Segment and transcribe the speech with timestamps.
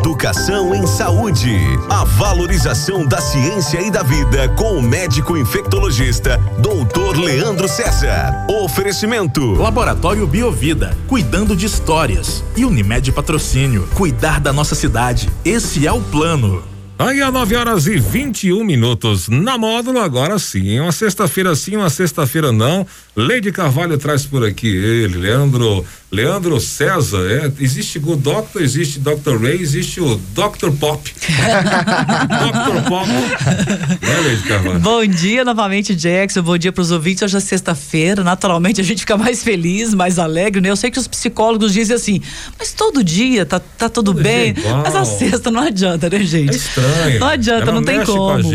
[0.00, 1.56] Educação em Saúde.
[1.88, 7.16] A valorização da ciência e da vida com o médico infectologista Dr.
[7.16, 8.44] Leandro César.
[8.50, 9.52] Oferecimento.
[9.52, 12.42] Laboratório Biovida, cuidando de histórias.
[12.56, 15.30] E Unimed Patrocínio, cuidar da nossa cidade.
[15.44, 16.62] Esse é o plano.
[16.96, 19.28] Aí, a 9 horas e 21 minutos.
[19.28, 20.78] Na módulo, agora sim.
[20.78, 22.86] Uma sexta-feira sim, uma sexta-feira não.
[23.16, 25.84] Leide Carvalho traz por aqui ele, Leandro
[26.14, 29.36] Leandro César, é, existe o Doctor, existe Dr.
[29.42, 30.70] Ray, existe o Dr.
[30.78, 31.02] Pop.
[31.18, 32.88] Dr.
[32.88, 33.08] Pop.
[33.08, 34.78] né, Leide Carvalho?
[34.78, 36.40] Bom dia novamente, Jackson.
[36.40, 37.24] Bom dia para os ouvintes.
[37.24, 38.22] Hoje é sexta-feira.
[38.22, 40.70] Naturalmente a gente fica mais feliz, mais alegre, né?
[40.70, 42.22] Eu sei que os psicólogos dizem assim,
[42.56, 44.54] mas todo dia tá, tá tudo, todo bem.
[44.84, 46.52] Mas a sexta não adianta, né, gente?
[46.52, 47.18] É estranho.
[47.18, 48.52] Não adianta, Ela não tem como.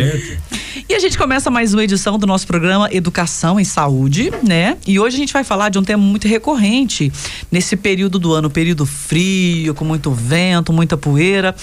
[0.88, 4.78] E a gente começa mais uma edição do nosso programa Educação em Saúde, né?
[4.86, 7.12] E hoje a gente vai falar de um tema muito recorrente
[7.52, 11.56] nesse período do ano, período frio, com muito vento, muita poeira.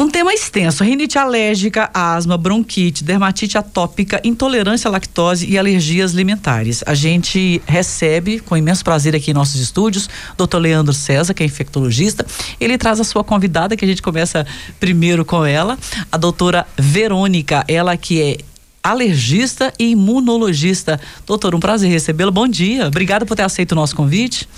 [0.00, 6.84] Um tema extenso: rinite alérgica, asma, bronquite, dermatite atópica, intolerância à lactose e alergias alimentares.
[6.86, 10.58] A gente recebe com imenso prazer aqui em nossos estúdios Dr.
[10.58, 12.24] Leandro César, que é infectologista.
[12.60, 14.46] Ele traz a sua convidada, que a gente começa
[14.78, 15.76] primeiro com ela,
[16.12, 18.38] a doutora Verônica, ela que é
[18.80, 21.00] alergista e imunologista.
[21.26, 22.30] Doutor, um prazer recebê-lo.
[22.30, 22.86] Bom dia.
[22.86, 24.48] Obrigada por ter aceito o nosso convite.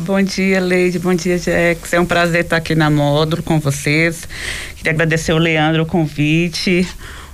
[0.00, 0.96] Bom dia, Leide.
[1.00, 1.92] Bom dia, Jex.
[1.92, 4.28] É um prazer estar aqui na Módulo com vocês.
[4.76, 6.86] Queria agradecer o Leandro o convite.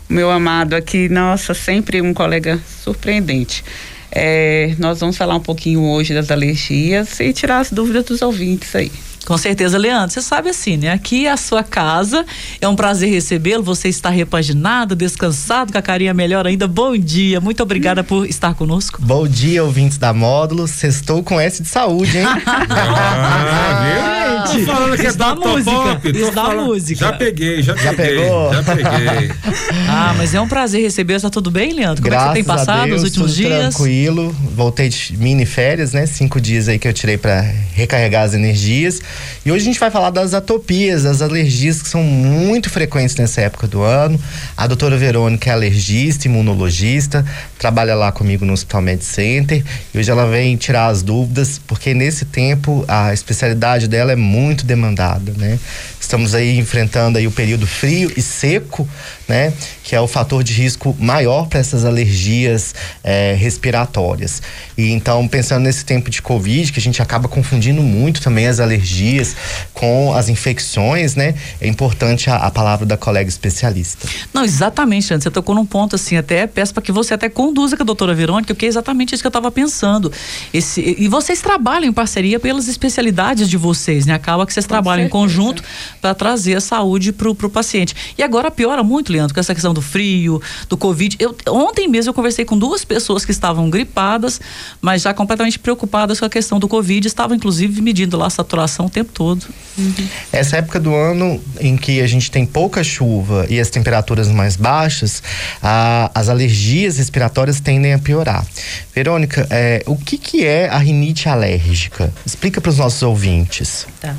[0.08, 3.62] O meu amado aqui, nossa, sempre um colega surpreendente.
[4.10, 8.74] É, nós vamos falar um pouquinho hoje das alergias e tirar as dúvidas dos ouvintes
[8.74, 8.90] aí.
[9.27, 10.11] Com certeza, Leandro.
[10.11, 10.91] Você sabe assim, né?
[10.91, 12.25] Aqui é a sua casa.
[12.61, 13.62] É um prazer recebê-lo.
[13.62, 16.69] Você está repaginado, descansado, com a carinha melhor ainda.
[16.69, 17.41] Bom dia.
[17.41, 19.00] Muito obrigada por estar conosco.
[19.00, 20.69] Bom dia, ouvintes da Módulo.
[20.69, 22.25] Sextou com S de saúde, hein?
[22.47, 24.25] ah, viu?
[24.53, 25.70] Gente, falando que é da música.
[25.70, 27.00] Pop, isso da falando, música.
[27.06, 28.20] Já peguei, já, já peguei.
[28.20, 28.53] Pegou?
[28.53, 29.31] Já peguei.
[29.88, 31.14] ah, mas é um prazer receber.
[31.14, 32.03] Está tudo bem, Leandro?
[32.03, 33.75] Como Graças é que você tem passado Deus, os últimos dias?
[33.75, 34.37] Tranquilo.
[34.54, 36.06] Voltei de mini férias, né?
[36.06, 37.41] Cinco dias aí que eu tirei para
[37.72, 39.00] recarregar as energias.
[39.44, 43.41] E hoje a gente vai falar das atopias, das alergias que são muito frequentes nessa
[43.42, 44.19] época do ano.
[44.56, 47.24] A doutora Verônica é alergista, imunologista,
[47.58, 51.94] trabalha lá comigo no Hospital Med Center e hoje ela vem tirar as dúvidas, porque
[51.94, 55.58] nesse tempo a especialidade dela é muito demandada, né?
[56.00, 58.88] Estamos aí enfrentando aí o período frio e seco,
[59.28, 59.52] né?
[59.82, 64.42] Que é o fator de risco maior para essas alergias é, respiratórias.
[64.76, 68.60] E então, pensando nesse tempo de Covid, que a gente acaba confundindo muito também as
[68.60, 69.36] alergias
[69.72, 71.34] com as infecções, né?
[71.60, 74.08] É importante a, a palavra da colega especialista.
[74.32, 77.82] Não, exatamente, Você tocou num ponto assim, até peço para que você até conduza com
[77.82, 80.12] a doutora Verônica, porque é exatamente isso que eu estava pensando.
[80.52, 84.14] Esse, e vocês trabalham em parceria pelas especialidades de vocês, né?
[84.14, 85.16] Acaba que vocês com trabalham certeza.
[85.16, 85.62] em conjunto
[86.00, 87.94] para trazer a saúde para o paciente.
[88.16, 91.16] E agora piora muito, Leandro, com essa questão do frio, do Covid.
[91.19, 94.41] Eu, ontem mesmo eu conversei com duas pessoas que estavam gripadas,
[94.80, 98.86] mas já completamente preocupadas com a questão do Covid, estavam inclusive medindo lá a saturação
[98.86, 99.47] o tempo todo.
[99.78, 99.94] Uhum.
[100.32, 104.56] Essa época do ano em que a gente tem pouca chuva e as temperaturas mais
[104.56, 105.22] baixas,
[105.62, 108.47] a, as alergias respiratórias tendem a piorar.
[108.94, 112.12] Verônica, é, o que, que é a rinite alérgica?
[112.24, 113.86] Explica para os nossos ouvintes.
[114.00, 114.14] Tá.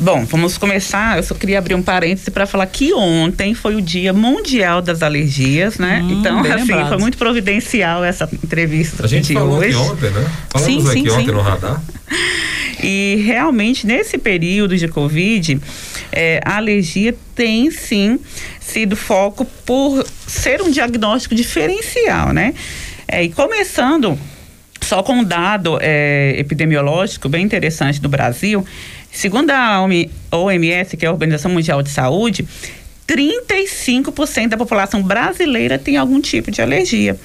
[0.00, 1.16] Bom, vamos começar.
[1.16, 5.02] Eu só queria abrir um parêntese para falar que ontem foi o Dia Mundial das
[5.02, 6.00] Alergias, né?
[6.02, 6.88] Hum, então, assim, lembrado.
[6.88, 9.76] foi muito providencial essa entrevista a gente de falou hoje.
[9.76, 10.30] Ontem, né?
[10.50, 11.32] Falamos sim, aqui sim, ontem sim.
[11.32, 11.82] no radar.
[12.82, 15.58] E realmente, nesse período de Covid,
[16.12, 18.20] é, a alergia tem sim
[18.60, 22.54] sido foco por ser um diagnóstico diferencial, né?
[23.08, 24.18] É, e começando
[24.84, 28.64] só com um dado é, epidemiológico bem interessante do Brasil,
[29.14, 29.80] Segundo a
[30.32, 32.44] OMS, que é a Organização Mundial de Saúde,
[33.06, 37.16] 35% da população brasileira tem algum tipo de alergia.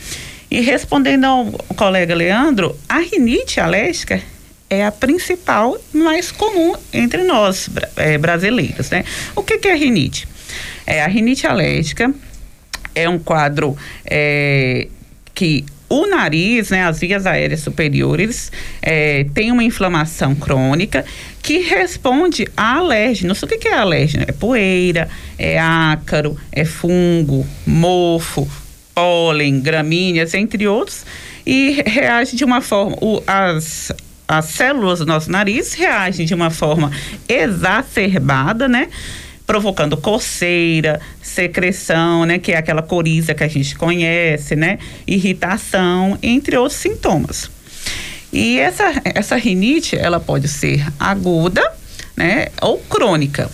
[0.51, 1.45] E respondendo ao
[1.75, 4.22] colega Leandro, a rinite alérgica
[4.69, 9.03] é a principal mais comum entre nós é, brasileiros, né?
[9.35, 10.28] O que, que é rinite?
[10.85, 12.14] É, a rinite alérgica
[12.93, 13.75] é um quadro
[14.05, 14.87] é,
[15.34, 21.03] que o nariz, né, as vias aéreas superiores, é, tem uma inflamação crônica
[21.41, 23.41] que responde a alérgenos.
[23.41, 24.26] O que, é alérgeno?
[24.28, 28.47] É poeira, é ácaro, é fungo, mofo,
[28.94, 31.06] pólen, gramíneas, entre outros,
[31.46, 32.97] e reage de uma forma.
[33.02, 33.91] O, as,
[34.28, 36.91] as células do nosso nariz reagem de uma forma
[37.28, 38.90] exacerbada, né?
[39.50, 44.78] provocando coceira, secreção, né, que é aquela coriza que a gente conhece, né,
[45.08, 47.50] irritação, entre outros sintomas.
[48.31, 51.61] E essa, essa rinite, ela pode ser aguda,
[52.16, 53.49] né, ou crônica.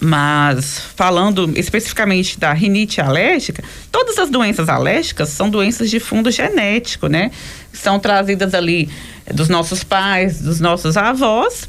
[0.00, 3.62] Mas falando especificamente da rinite alérgica,
[3.92, 7.30] todas as doenças alérgicas são doenças de fundo genético, né?
[7.72, 8.90] São trazidas ali
[9.32, 11.68] dos nossos pais, dos nossos avós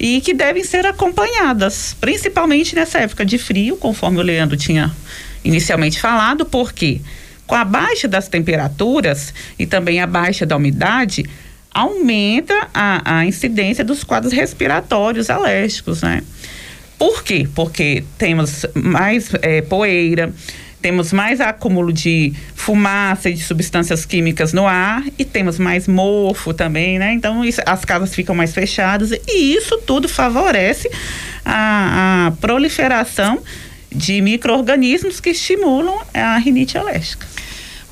[0.00, 4.90] e que devem ser acompanhadas, principalmente nessa época de frio, conforme o Leandro tinha
[5.44, 7.02] inicialmente falado, porque
[7.46, 11.24] com a baixa das temperaturas e também a baixa da umidade,
[11.74, 16.22] aumenta a, a incidência dos quadros respiratórios alérgicos, né?
[16.96, 17.48] Por quê?
[17.52, 20.32] Porque temos mais é, poeira,
[20.80, 26.54] temos mais acúmulo de fumaça e de substâncias químicas no ar e temos mais mofo
[26.54, 27.12] também, né?
[27.12, 30.88] Então isso, as casas ficam mais fechadas e isso tudo favorece
[31.44, 33.42] a, a proliferação
[33.90, 37.26] de micro-organismos que estimulam a rinite alérgica.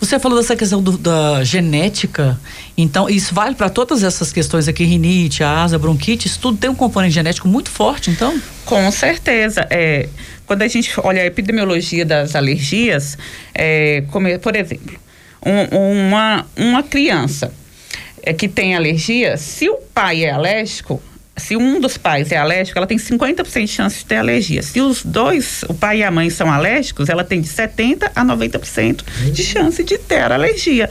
[0.02, 2.38] Você falou dessa questão do, da genética,
[2.76, 6.74] então isso vale para todas essas questões aqui, rinite, asa, bronquite, isso tudo tem um
[6.74, 8.40] componente genético muito forte, então?
[8.64, 9.66] Com certeza.
[9.70, 10.08] É,
[10.46, 13.18] quando a gente olha a epidemiologia das alergias,
[13.54, 14.98] é, como, por exemplo,
[15.44, 17.52] um, uma, uma criança
[18.22, 21.02] é, que tem alergia, se o pai é alérgico,
[21.36, 24.62] se um dos pais é alérgico, ela tem 50% de chance de ter alergia.
[24.62, 28.24] Se os dois, o pai e a mãe, são alérgicos, ela tem de 70% a
[28.24, 29.02] 90%
[29.32, 30.88] de chance de ter alergia.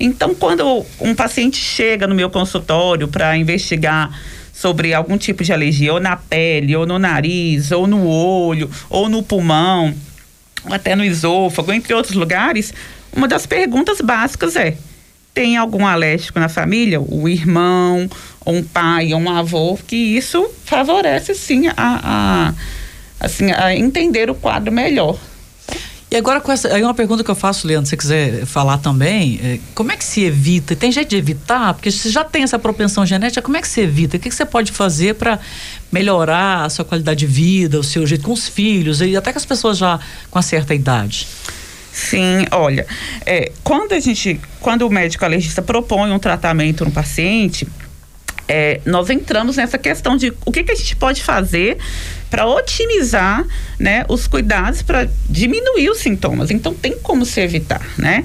[0.00, 4.18] Então, quando um paciente chega no meu consultório para investigar
[4.50, 9.10] sobre algum tipo de alergia, ou na pele, ou no nariz, ou no olho, ou
[9.10, 9.94] no pulmão,
[10.64, 12.72] ou até no esôfago, entre outros lugares,
[13.14, 14.76] uma das perguntas básicas é:
[15.34, 16.98] tem algum alérgico na família?
[16.98, 18.08] O irmão,
[18.44, 22.54] ou um pai, ou um avô, que isso favorece sim a, a,
[23.18, 25.18] assim, a entender o quadro melhor.
[26.10, 28.78] E agora com essa, aí uma pergunta que eu faço, Leandro, se você quiser falar
[28.78, 30.74] também, é, como é que se evita?
[30.74, 31.72] Tem jeito de evitar?
[31.74, 34.16] Porque se já tem essa propensão genética, como é que se evita?
[34.16, 35.38] O que, que você pode fazer para
[35.92, 39.38] melhorar a sua qualidade de vida, o seu jeito com os filhos e até com
[39.38, 41.28] as pessoas já com uma certa idade?
[41.92, 42.86] Sim, olha,
[43.24, 47.68] é, quando a gente, quando o médico alergista propõe um tratamento no paciente,
[48.48, 51.78] é, nós entramos nessa questão de o que, que a gente pode fazer
[52.30, 53.44] para otimizar
[53.78, 56.50] né, os cuidados para diminuir os sintomas.
[56.50, 58.24] Então tem como se evitar, né?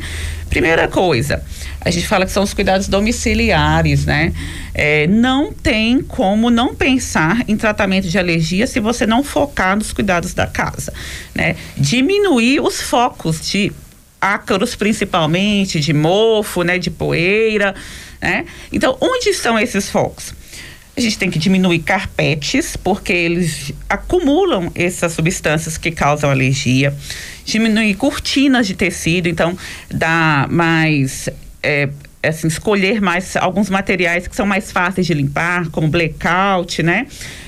[0.50, 1.44] Primeira coisa,
[1.82, 4.32] a gente fala que são os cuidados domiciliares, né?
[4.74, 9.92] É, não tem como não pensar em tratamento de alergia se você não focar nos
[9.92, 10.94] cuidados da casa,
[11.34, 11.56] né?
[11.76, 13.72] Diminuir os focos de
[14.22, 17.76] ácaros principalmente, de mofo, né, de poeira,
[18.22, 18.46] né?
[18.72, 20.34] Então, onde estão esses focos?
[20.98, 26.96] A gente tem que diminuir carpetes, porque eles acumulam essas substâncias que causam alergia.
[27.44, 29.58] Diminuir cortinas de tecido, então
[29.94, 31.30] dá mais.
[31.62, 31.90] É,
[32.24, 37.08] assim, escolher mais alguns materiais que são mais fáceis de limpar, como blackout, né?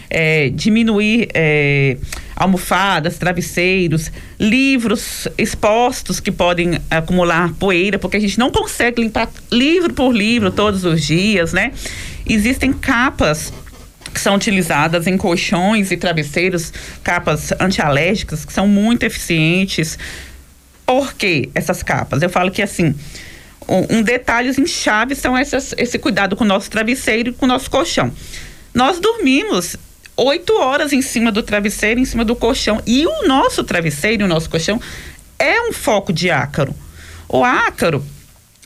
[0.09, 1.97] É, diminuir é,
[2.37, 9.93] almofadas, travesseiros, livros expostos que podem acumular poeira, porque a gente não consegue limpar livro
[9.93, 11.73] por livro todos os dias, né?
[12.27, 13.51] Existem capas
[14.13, 16.71] que são utilizadas em colchões e travesseiros,
[17.03, 19.97] capas antialérgicas, que são muito eficientes.
[20.85, 22.21] Por que essas capas?
[22.21, 22.95] Eu falo que assim,
[23.67, 27.47] um, detalhes em chave são essas, esse cuidado com o nosso travesseiro e com o
[27.47, 28.11] nosso colchão.
[28.73, 29.75] Nós dormimos
[30.17, 32.81] oito horas em cima do travesseiro, em cima do colchão.
[32.85, 34.81] E o nosso travesseiro, o nosso colchão,
[35.37, 36.75] é um foco de ácaro.
[37.29, 38.03] O ácaro,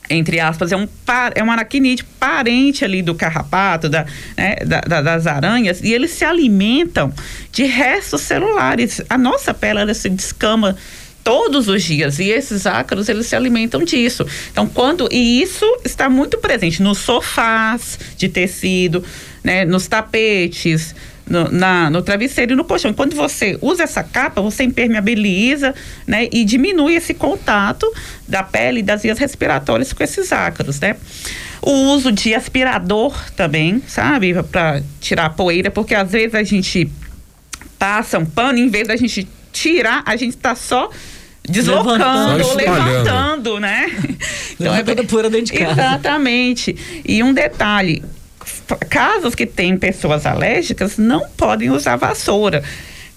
[0.09, 0.87] entre aspas, é um,
[1.35, 4.05] é um aracnídeo parente ali do carrapato, da,
[4.37, 7.13] né, da, da, das aranhas, e eles se alimentam
[7.51, 9.01] de restos celulares.
[9.09, 10.77] A nossa pele, ela se descama
[11.23, 14.25] todos os dias e esses ácaros eles se alimentam disso.
[14.51, 19.03] Então quando e isso está muito presente nos sofás de tecido,
[19.43, 20.95] né, nos tapetes,
[21.31, 22.93] no, na, no travesseiro e no colchão.
[22.93, 25.73] Quando você usa essa capa, você impermeabiliza,
[26.05, 26.27] né?
[26.31, 27.89] E diminui esse contato
[28.27, 30.97] da pele e das vias respiratórias com esses ácaros, né?
[31.61, 34.33] O uso de aspirador também, sabe?
[34.43, 36.91] Para tirar a poeira, porque às vezes a gente
[37.79, 40.89] passa um pano, em vez da gente tirar, a gente está só
[41.47, 42.03] deslocando,
[42.55, 43.89] levantando, levantando né?
[44.59, 45.71] Então é toda poeira dentro de casa.
[45.71, 46.75] Exatamente.
[47.05, 48.03] E um detalhe,
[48.89, 52.63] casas que têm pessoas alérgicas não podem usar vassoura.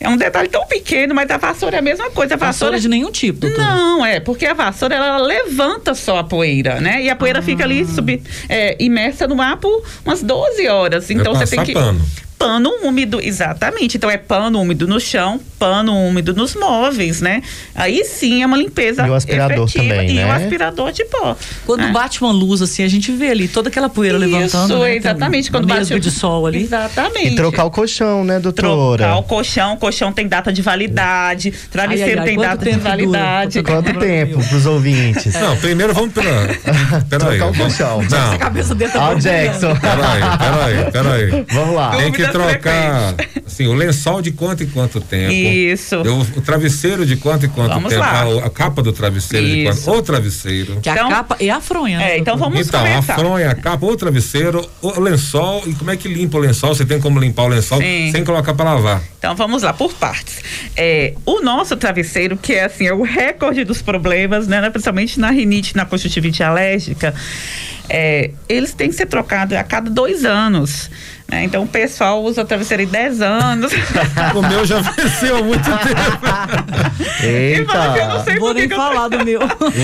[0.01, 2.35] É um detalhe tão pequeno, mas a vassoura é a mesma coisa.
[2.35, 3.59] A vassoura, vassoura de nenhum tipo, doutor.
[3.59, 7.03] Não, é, porque a vassoura ela levanta só a poeira, né?
[7.03, 7.43] E a poeira ah.
[7.43, 11.11] fica ali sub, é, imersa no ar por umas 12 horas.
[11.11, 11.73] Então você tem que.
[11.73, 12.05] Pano
[12.45, 13.97] pano úmido, exatamente.
[13.97, 17.43] Então é pano úmido no chão, pano úmido nos móveis, né?
[17.75, 19.95] Aí sim é uma limpeza e o aspirador efetiva.
[19.95, 20.27] também, e né?
[20.27, 21.35] o aspirador de pó.
[21.65, 21.91] Quando né?
[21.91, 24.79] bate uma luz assim, a gente vê ali toda aquela poeira Isso, levantando.
[24.81, 24.97] né?
[24.97, 25.45] exatamente.
[25.45, 26.65] Tem Quando bate de sol ali.
[26.65, 27.33] Exatamente.
[27.33, 28.99] E trocar o colchão, né, doutora?
[29.05, 32.65] Trocar o colchão, o colchão tem data de validade, travesseiro Ai, ai, ai, tem data
[32.67, 32.91] de dura?
[32.91, 33.63] validade.
[33.63, 35.33] Quanto tempo pros ouvintes?
[35.33, 36.47] Não, primeiro vamos pela.
[37.09, 37.09] Peraí.
[37.09, 38.03] Trocar o vamos- colchão.
[38.11, 39.19] Não, A cabeça dele tá Ó o.
[39.19, 39.75] Jackson.
[39.77, 41.47] peraí, peraí, peraí.
[41.51, 41.97] Vamos lá.
[41.97, 43.15] Tem que trocar
[43.47, 45.33] assim, o lençol de quanto em quanto tempo.
[45.33, 45.97] Isso.
[45.97, 48.01] O, o travesseiro de quanto em quanto Vamos tempo.
[48.03, 48.23] lá.
[48.23, 49.85] A, a capa do travesseiro de Isso.
[49.85, 49.99] quanto.
[49.99, 50.81] O travesseiro.
[50.81, 51.99] Que a Então- capa e a fronha.
[51.99, 53.15] né, É, então vamos então, começar.
[53.15, 55.63] a fronha, a capa, o travesseiro, o lençol.
[55.67, 56.75] E como é que limpa o lençol?
[56.75, 58.11] Você tem como limpar o lençol Sim.
[58.13, 59.03] sem colocar pra lavar.
[59.19, 60.41] Então vamos lá, por partes.
[60.77, 64.69] É, o nosso travesseiro, que é assim, é o recorde dos problemas, né?
[64.71, 67.15] Principalmente na rinite, na conjuntivite alérgica,
[67.89, 70.91] é, eles têm que ser trocados a cada dois anos.
[71.29, 71.45] Né?
[71.45, 73.73] Então o pessoal usa o travesseiro em 10 anos.
[74.35, 76.75] O meu já venceu há muito tempo.
[77.25, 78.25] E fala que eu não Eita.
[78.25, 79.41] sei Vou nem que eu falar do meu.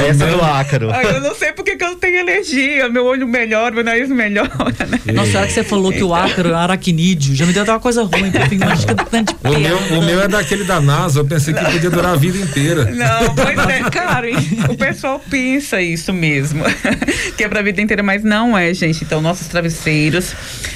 [0.09, 0.90] Essa do ácaro.
[0.90, 2.88] Eu não sei porque que eu tenho alergia.
[2.88, 4.50] Meu olho melhora, meu nariz melhora,
[4.88, 5.00] né?
[5.12, 7.35] Nossa, será que você falou que o ácaro é aracnídeo?
[7.35, 9.59] Já me deu até uma coisa ruim, porque eu fico imaginando que tanto de O
[9.59, 12.85] meu, o meu é daquele da NASA, eu pensei que podia durar a vida inteira.
[12.85, 13.90] Não, pois é.
[13.90, 14.37] Caro, hein?
[14.68, 16.64] O pessoal pensa isso mesmo,
[17.37, 19.04] que é pra vida inteira, mas não é, gente.
[19.04, 20.35] Então, nossos travesseiros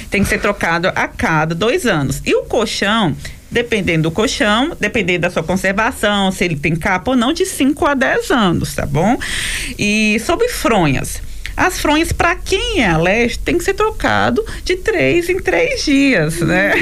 [0.09, 0.54] têm que ser trocados
[0.95, 2.21] a cada dois anos.
[2.25, 3.15] E o colchão,
[3.51, 7.85] dependendo do colchão, dependendo da sua conservação, se ele tem capa ou não, de 5
[7.85, 9.17] a 10 anos, tá bom?
[9.77, 11.21] E sobre fronhas.
[11.55, 16.41] As fronhas, para quem é alérgico, tem que ser trocado de três em três dias,
[16.41, 16.73] né?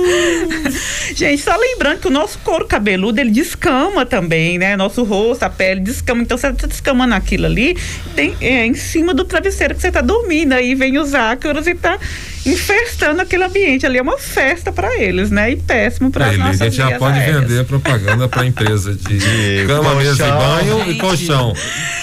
[1.14, 4.76] Gente, só lembrando que o nosso couro cabeludo, ele descama também, né?
[4.76, 6.22] Nosso rosto, a pele descama.
[6.22, 7.76] Então, você tá descamando aquilo ali
[8.14, 10.52] tem, é, em cima do travesseiro que você tá dormindo.
[10.52, 11.98] Aí vem os ácaros e tá
[12.44, 13.86] infestando aquele ambiente.
[13.86, 15.52] Ali é uma festa para eles, né?
[15.52, 17.42] E péssimo para Lili, nossas a gente já pode aéreas.
[17.42, 19.18] vender propaganda para empresa de
[19.66, 20.90] cama, mesa e banho Gente.
[20.90, 21.54] e colchão.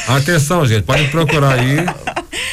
[0.07, 1.85] Atenção, gente, pode procurar aí.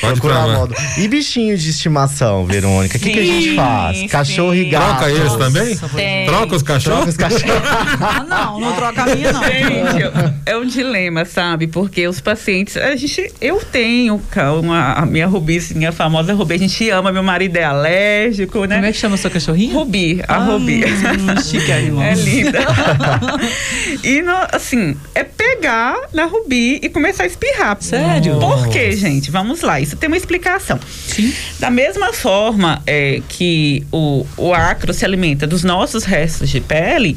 [0.01, 0.75] Pode Procurar modo.
[0.99, 2.97] E bichinho de estimação, Verônica?
[2.97, 4.11] O que, que a gente faz?
[4.11, 4.71] Cachorro e sim.
[4.71, 4.99] gato.
[4.99, 5.77] Troca eles também?
[5.95, 6.27] Tem.
[6.27, 7.09] Troca os Troca cachorros?
[7.09, 7.45] os cachorros.
[8.07, 9.43] Ah, não, não troca a minha, não.
[9.45, 10.13] Gente,
[10.47, 11.67] é um dilema, sabe?
[11.67, 14.21] Porque os pacientes, a gente, eu tenho
[14.61, 18.77] uma, a minha Rubizinha, a famosa Rubi, a gente ama, meu marido é alérgico, né?
[18.77, 19.73] Como é que chama sua cachorrinha?
[19.75, 20.83] Rubi, a Rubi.
[20.85, 22.03] Ah, chique aí, irmão.
[22.03, 22.59] É linda.
[24.03, 27.77] e, no- assim, é pegar na Rubi e começar a espirrar.
[27.81, 28.39] Sério?
[28.39, 29.31] Por quê, gente?
[29.31, 30.79] Vamos lá, isso tem uma explicação.
[31.07, 31.33] Sim.
[31.59, 37.17] Da mesma forma é, que o, o ácaro se alimenta dos nossos restos de pele,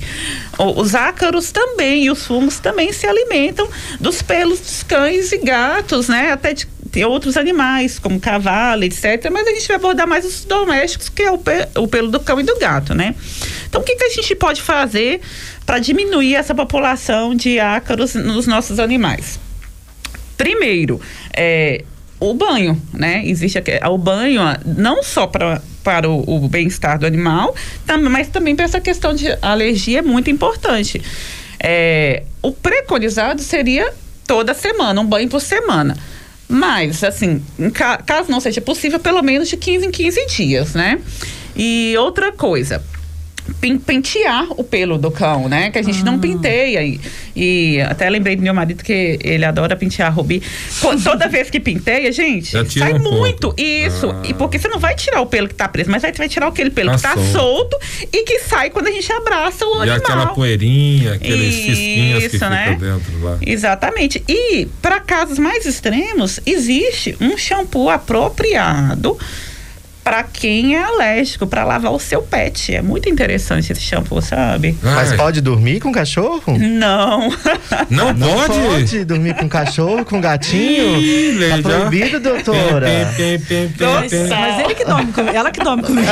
[0.75, 3.67] os ácaros também e os fungos também se alimentam
[3.99, 6.31] dos pelos dos cães e gatos, né?
[6.31, 9.29] Até de, de outros animais, como cavalo, etc.
[9.31, 12.19] Mas a gente vai abordar mais os domésticos, que é o, pe- o pelo do
[12.19, 13.15] cão e do gato, né?
[13.67, 15.19] Então, o que, que a gente pode fazer
[15.65, 19.39] para diminuir essa população de ácaros nos nossos animais?
[20.37, 21.01] Primeiro,
[21.33, 21.83] é,
[22.19, 23.21] o banho, né?
[23.25, 27.55] Existe o banho ah, não só pra, para o, o bem-estar do animal,
[27.86, 31.01] tam- mas também para essa questão de alergia é muito importante.
[31.59, 33.91] É, o preconizado seria
[34.25, 35.95] toda semana, um banho por semana.
[36.50, 37.43] Mas, assim,
[37.74, 41.00] ca- caso não seja possível, pelo menos de 15 em 15 dias, né?
[41.55, 42.81] E outra coisa,
[43.85, 45.69] pentear o pelo do cão, né?
[45.71, 46.05] Que a gente Ah.
[46.05, 46.83] não penteia.
[46.83, 46.99] E,
[47.35, 50.41] e até lembrei do meu marido que ele adora pentear a Rubi.
[51.03, 53.53] Toda vez que penteia, gente, sai um muito.
[53.57, 54.09] Isso.
[54.11, 54.21] Ah.
[54.27, 56.29] E porque você não vai tirar o pelo que tá preso, mas aí você vai
[56.29, 57.31] tirar aquele pelo Tá que tá solto.
[57.31, 57.77] solto.
[58.13, 59.97] e que sai quando a gente abraça o E animal.
[59.97, 62.77] aquela poeirinha, aqueles Isso, cisquinhos que ficam né?
[62.79, 63.37] dentro lá.
[63.45, 64.23] Exatamente.
[64.27, 69.17] E para casos mais extremos, existe um shampoo apropriado
[70.07, 72.73] para quem é alérgico, para lavar o seu pet.
[72.73, 74.77] É muito interessante esse shampoo, sabe?
[74.81, 76.57] Mas pode dormir com cachorro?
[76.57, 77.29] Não.
[77.89, 78.53] Não, Não pode?
[78.57, 80.97] pode dormir com cachorro, com gatinho?
[80.97, 82.87] Ih, Tá proibido, doutora.
[83.81, 84.27] Nossa.
[84.29, 86.07] Mas ele que dorme comigo, ela que dorme comigo.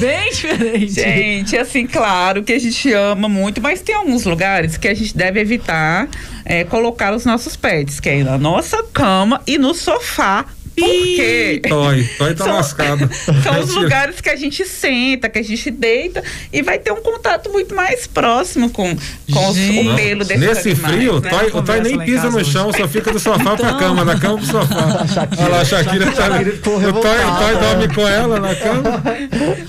[0.00, 0.92] Bem diferente.
[0.92, 5.16] Gente, assim, claro que a gente ama muito, mas tem alguns lugares que a gente
[5.16, 6.08] deve evitar
[6.44, 10.44] é, colocar os nossos pets, que é na nossa cama e no sofá.
[10.76, 11.62] Por quê?
[11.68, 13.08] Toy, Toy tá São- lascado.
[13.42, 17.02] São os lugares que a gente senta, que a gente deita e vai ter um
[17.02, 18.94] contato muito mais próximo com,
[19.32, 21.30] com os- o pelo desses Nesse animais, frio, o né?
[21.30, 22.50] Toy, o Toy nem pisa no hoje.
[22.52, 23.78] chão, só fica do sofá pra Então.
[23.78, 25.04] cama, da cama pro sofá.
[25.38, 26.12] Olha lá, a Shakira, tá.
[26.30, 29.02] Shakira ficou O Toy, o Toy dorme com ela na cama.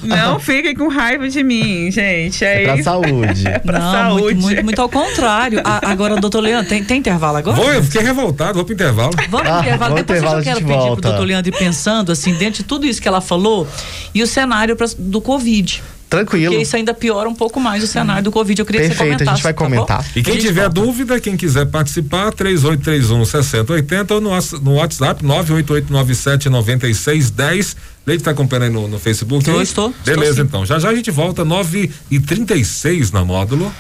[0.04, 2.44] Não fiquem com raiva de mim, gente.
[2.44, 2.84] É, É pra isso.
[2.84, 3.44] saúde.
[3.56, 4.22] É pra Não, saúde.
[4.24, 5.62] muito, muito, muito ao contrário.
[5.64, 7.56] A- agora, doutor Leandro, tem, tem intervalo agora?
[7.56, 9.12] Vou, eu fiquei revoltado, vou pro intervalo.
[9.30, 9.80] Vamos Ah, pro intervalo.
[9.80, 12.64] vamos Depois intervalo, eu quero a gente pedir pro doutor Leandro pensando, assim, dentro de
[12.64, 13.68] tudo isso que ela falou,
[14.14, 15.84] e o cenário pra, do Covid.
[16.10, 16.52] Tranquilo.
[16.52, 18.60] Porque isso ainda piora um pouco mais o cenário do Covid.
[18.60, 19.30] Eu queria Perfeito, que você comentasse.
[19.30, 20.04] a gente vai tá comentar.
[20.04, 20.10] Bom?
[20.16, 20.82] E quem tiver volta.
[20.82, 24.30] dúvida, quem quiser participar, 3831 6080 ou no,
[24.62, 27.76] no WhatsApp 98897 9610.
[28.06, 29.50] Leite tá acompanhando aí no, no Facebook?
[29.50, 29.94] Eu estou.
[30.06, 30.66] Beleza, estou, então.
[30.66, 33.74] Já já a gente volta 9 e 36 na módulo.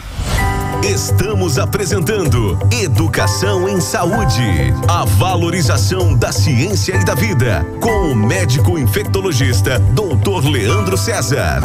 [0.87, 4.71] Estamos apresentando Educação em Saúde.
[4.87, 7.65] A valorização da ciência e da vida.
[7.81, 10.47] Com o médico infectologista, Dr.
[10.47, 11.63] Leandro César.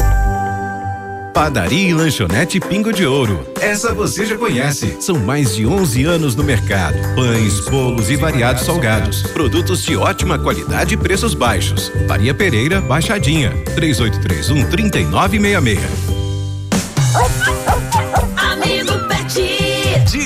[1.34, 3.46] Padaria e Lanchonete Pingo de Ouro.
[3.60, 4.96] Essa você já conhece.
[5.00, 6.96] São mais de 11 anos no mercado.
[7.14, 9.22] Pães, bolos e variados salgados.
[9.34, 11.92] Produtos de ótima qualidade e preços baixos.
[12.08, 13.50] Faria Pereira, Baixadinha.
[13.76, 17.59] 3831 3966.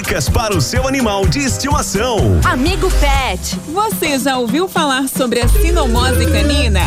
[0.04, 2.18] Dicas para o seu animal de estimação.
[2.44, 3.58] Amigo Pet.
[3.72, 6.82] Você já ouviu falar sobre a sinomose canina?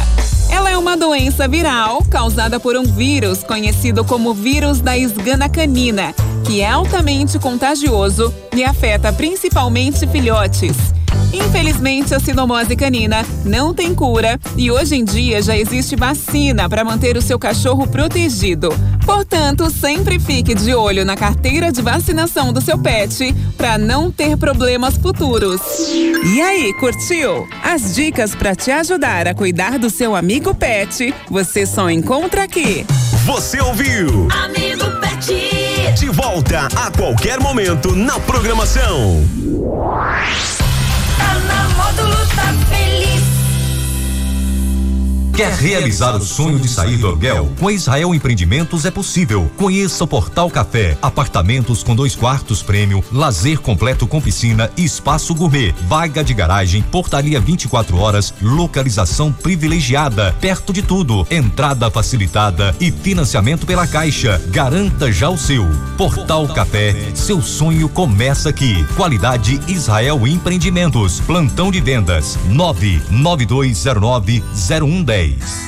[0.52, 6.14] Ela é uma doença viral causada por um vírus conhecido como vírus da esgana canina,
[6.46, 10.78] que é altamente contagioso e afeta principalmente filhotes.
[11.34, 16.84] Infelizmente, a sinomose canina não tem cura e hoje em dia já existe vacina para
[16.84, 18.70] manter o seu cachorro protegido.
[19.06, 24.38] Portanto, sempre fique de olho na carteira de vacinação do seu pet para não ter
[24.38, 25.62] problemas futuros.
[25.90, 27.48] E aí, curtiu?
[27.64, 32.86] As dicas para te ajudar a cuidar do seu amigo pet, você só encontra aqui.
[33.26, 34.30] Você ouviu?
[34.32, 35.98] Amigo Pet.
[36.00, 39.22] De volta a qualquer momento na programação.
[41.18, 43.07] Tá na módulo tá feliz.
[45.38, 47.54] Quer realizar o sonho de sair do aluguel?
[47.60, 49.52] Com a Israel Empreendimentos é possível.
[49.56, 50.98] Conheça o Portal Café.
[51.00, 55.76] Apartamentos com dois quartos prêmio, lazer completo com piscina e espaço gourmet.
[55.88, 61.28] Vaga de garagem, portaria 24 horas, localização privilegiada, perto de tudo.
[61.30, 64.42] Entrada facilitada e financiamento pela Caixa.
[64.48, 65.68] Garanta já o seu.
[66.00, 68.84] Portal Café, seu sonho começa aqui.
[68.96, 71.20] Qualidade Israel Empreendimentos.
[71.20, 74.42] Plantão de vendas 99209
[75.28, 75.68] 0110.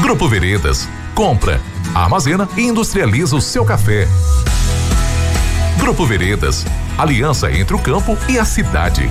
[0.00, 0.88] Grupo Veredas.
[1.14, 1.60] Compra,
[1.94, 4.08] armazena e industrializa o seu café.
[5.78, 6.64] Grupo Veredas.
[6.96, 9.10] Aliança entre o campo e a cidade.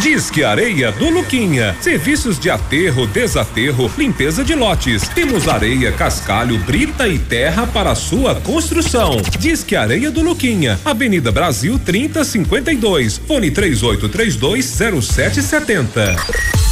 [0.00, 1.76] Disque Areia do Luquinha.
[1.80, 5.08] Serviços de aterro, desaterro, limpeza de lotes.
[5.08, 9.20] Temos areia, cascalho, brita e terra para sua construção.
[9.38, 10.78] Disque Areia do Luquinha.
[10.84, 13.18] Avenida Brasil 3052.
[13.18, 16.65] Fone 3832 0770.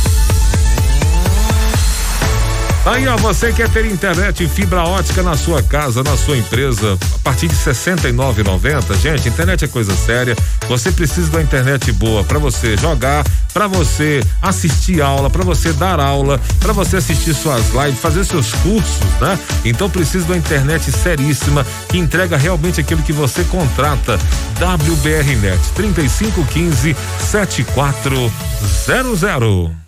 [2.87, 6.99] Aí, ó, você quer ter internet e fibra ótica na sua casa, na sua empresa,
[7.15, 10.37] a partir de R$ 69,90, gente, internet é coisa séria.
[10.69, 15.99] Você precisa uma internet boa para você jogar, para você assistir aula, para você dar
[15.99, 19.39] aula, para você assistir suas lives, fazer seus cursos, né?
[19.65, 24.19] Então precisa uma internet seríssima que entrega realmente aquilo que você contrata.
[24.61, 29.84] WBRnet 3515 7400.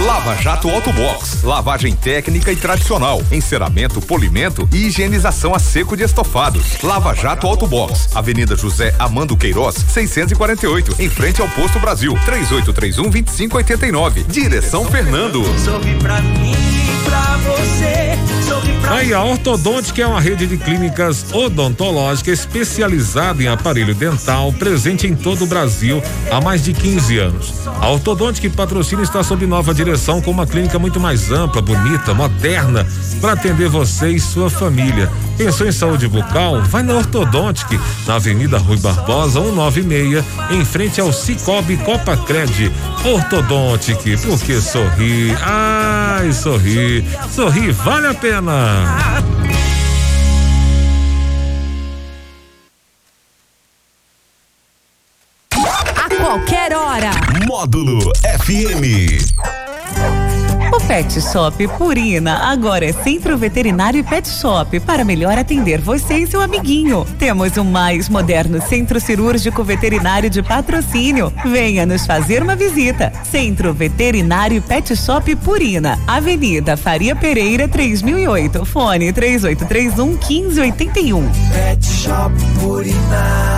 [0.00, 6.82] Lava Jato Autobox, lavagem técnica e tradicional, enceramento, polimento e higienização a seco de estofados.
[6.82, 14.24] Lava Jato Autobox, Avenida José Amando Queiroz, 648, em frente ao Posto Brasil, 3831 2589.
[14.24, 15.44] Direção Fernando.
[15.58, 16.54] Sorri pra mim,
[17.04, 18.41] pra você,
[18.88, 25.14] Aí, a Ortodontic é uma rede de clínicas odontológicas especializada em aparelho dental, presente em
[25.14, 27.54] todo o Brasil há mais de 15 anos.
[27.66, 32.86] A Ortodontic Patrocínio está sob nova direção com uma clínica muito mais ampla, bonita, moderna,
[33.20, 35.10] para atender você e sua família.
[35.42, 36.62] Pensou em saúde bucal?
[36.62, 37.76] Vai na Ortodontic,
[38.06, 42.70] na Avenida Rui Barbosa, 196, em frente ao Cicobi Copacred.
[43.04, 48.84] Ortodontic, porque sorri, ai, sorri, sorri vale a pena.
[55.96, 57.10] A qualquer hora.
[57.48, 60.21] Módulo FM.
[60.72, 66.14] O Pet Shop Purina agora é Centro Veterinário e Pet Shop para melhor atender você
[66.14, 67.06] e seu amiguinho.
[67.18, 71.30] Temos o mais moderno centro cirúrgico veterinário de patrocínio.
[71.44, 73.12] Venha nos fazer uma visita.
[73.22, 81.30] Centro Veterinário e Pet Shop Purina, Avenida Faria Pereira 3008, fone 3831 1581.
[81.52, 83.52] Pet Shop Purina.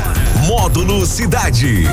[0.48, 1.86] Módulo Cidade.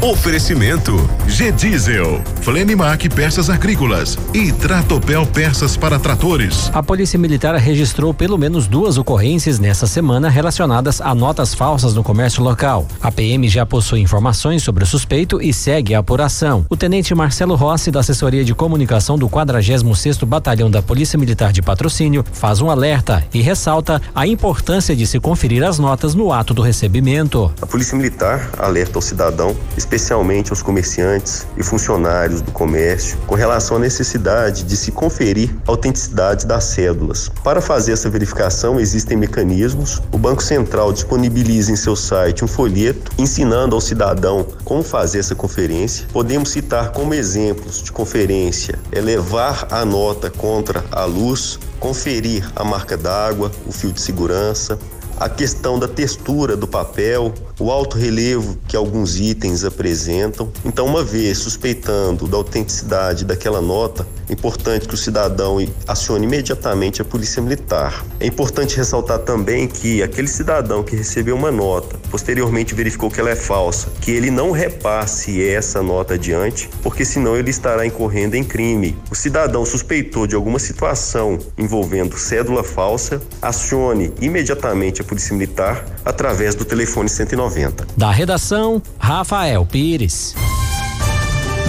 [0.00, 6.70] Oferecimento G Diesel, Flenimac Peças Agrícolas e Tratopel Peças para Tratores.
[6.72, 12.02] A Polícia Militar registrou pelo menos duas ocorrências nessa semana relacionadas a notas falsas no
[12.02, 12.86] comércio local.
[13.00, 16.64] A PM já possui informações sobre o suspeito e segue a apuração.
[16.70, 21.60] O tenente Marcelo Rossi, da Assessoria de Comunicação do 46º Batalhão da Polícia Militar de
[21.60, 26.54] Patrocínio, faz um alerta e ressalta a importância de se conferir as notas no ato
[26.54, 27.52] do recebimento.
[27.60, 33.76] A Polícia Militar alerta ao cidadão especialmente aos comerciantes e funcionários do comércio, com relação
[33.76, 37.28] à necessidade de se conferir a autenticidade das cédulas.
[37.42, 40.00] Para fazer essa verificação, existem mecanismos.
[40.12, 45.34] O Banco Central disponibiliza em seu site um folheto ensinando ao cidadão como fazer essa
[45.34, 46.06] conferência.
[46.12, 52.62] Podemos citar como exemplos de conferência: é levar a nota contra a luz, conferir a
[52.62, 54.78] marca d'água, o fio de segurança,
[55.18, 60.50] a questão da textura do papel, o alto relevo que alguns itens apresentam.
[60.64, 67.02] Então, uma vez suspeitando da autenticidade daquela nota, é importante que o cidadão acione imediatamente
[67.02, 68.02] a Polícia Militar.
[68.18, 73.30] É importante ressaltar também que aquele cidadão que recebeu uma nota, posteriormente verificou que ela
[73.30, 78.44] é falsa, que ele não repasse essa nota adiante, porque senão ele estará incorrendo em
[78.44, 78.96] crime.
[79.10, 86.54] O cidadão suspeitou de alguma situação envolvendo cédula falsa, acione imediatamente a Polícia Militar através
[86.54, 87.49] do telefone 190.
[87.96, 90.34] Da redação, Rafael Pires.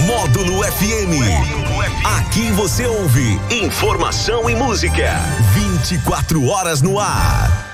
[0.05, 1.13] Módulo FM.
[2.19, 5.13] Aqui você ouve informação e música.
[5.53, 7.67] 24 horas no ar.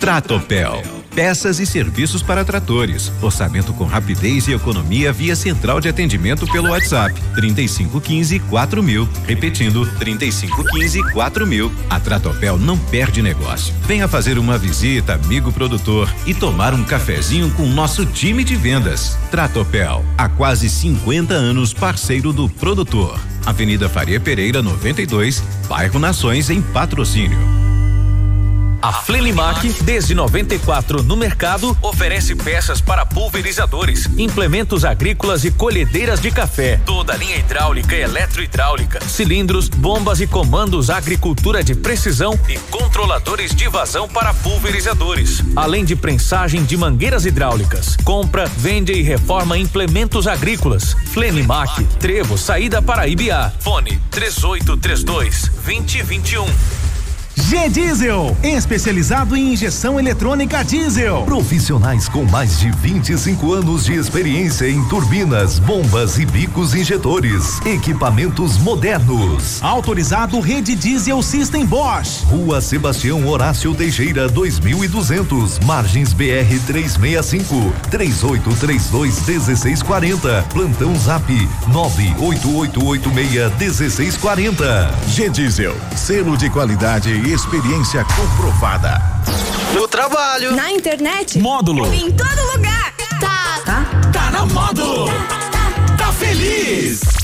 [0.00, 0.97] Tratopel.
[1.18, 3.10] Peças e serviços para tratores.
[3.20, 7.20] Orçamento com rapidez e economia via central de atendimento pelo WhatsApp.
[7.34, 9.08] 3515 4000.
[9.26, 11.72] Repetindo, 3515 4000.
[11.90, 13.74] A Tratopel não perde negócio.
[13.84, 19.18] Venha fazer uma visita, amigo produtor, e tomar um cafezinho com nosso time de vendas.
[19.28, 23.18] Tratopel, há quase 50 anos parceiro do produtor.
[23.44, 27.67] Avenida Faria Pereira 92, bairro Nações em patrocínio.
[28.80, 36.30] A Flenimac, desde 94 no mercado, oferece peças para pulverizadores, implementos agrícolas e colhedeiras de
[36.30, 36.80] café.
[36.86, 43.68] Toda linha hidráulica e eletrohidráulica, cilindros, bombas e comandos agricultura de precisão e controladores de
[43.68, 45.42] vazão para pulverizadores.
[45.56, 47.96] Além de prensagem de mangueiras hidráulicas.
[48.04, 50.94] Compra, vende e reforma implementos agrícolas.
[51.12, 53.52] Flenimac, Trevo, saída para Ibiá.
[53.58, 56.87] Fone 3832 2021.
[57.46, 61.22] G Diesel, especializado em injeção eletrônica diesel.
[61.22, 67.60] Profissionais com mais de 25 anos de experiência em turbinas, bombas e bicos injetores.
[67.64, 69.62] Equipamentos modernos.
[69.62, 72.24] Autorizado Rede Diesel System Bosch.
[72.24, 80.44] Rua Sebastião Horácio Teixeira 2200, Margens BR 365, 3832 1640.
[80.52, 81.24] Plantão Zap
[81.68, 84.94] 98886 1640.
[85.08, 89.00] G Diesel, selo de qualidade e experiência comprovada.
[89.74, 90.54] No trabalho.
[90.56, 91.38] Na internet.
[91.38, 91.92] Módulo.
[91.92, 92.94] Em todo lugar.
[93.20, 93.60] Tá.
[93.64, 93.84] Tá?
[94.12, 95.08] Tá na módulo.
[95.96, 97.17] Tá feliz.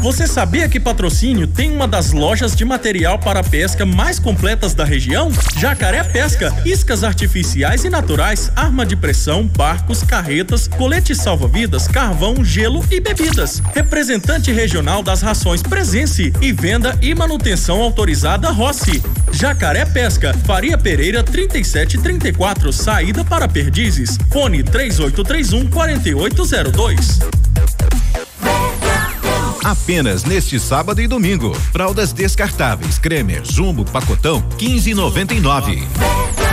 [0.00, 4.82] Você sabia que Patrocínio tem uma das lojas de material para pesca mais completas da
[4.82, 5.30] região?
[5.58, 12.82] Jacaré Pesca, iscas artificiais e naturais, arma de pressão, barcos, carretas, colete salva-vidas, carvão, gelo
[12.90, 13.60] e bebidas.
[13.74, 19.02] Representante regional das rações Presença e venda e manutenção autorizada Rossi.
[19.30, 24.16] Jacaré Pesca, Faria Pereira 3734, saída para Perdizes.
[24.30, 27.20] Fone 3831 4802.
[29.64, 31.54] Apenas neste sábado e domingo.
[31.72, 36.49] Fraldas descartáveis, Cremer, Jumbo, Pacotão, 15,99.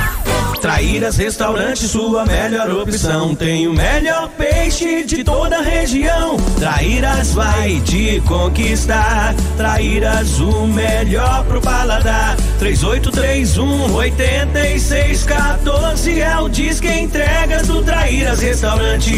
[0.67, 3.34] Traíras Restaurante, sua melhor opção.
[3.34, 6.36] Tem o melhor peixe de toda a região.
[6.60, 9.34] Traíras vai te conquistar.
[9.56, 12.36] Traíras, o melhor pro paladar.
[12.60, 19.13] 3831 8614 é o disque entregas do Traíras Restaurante.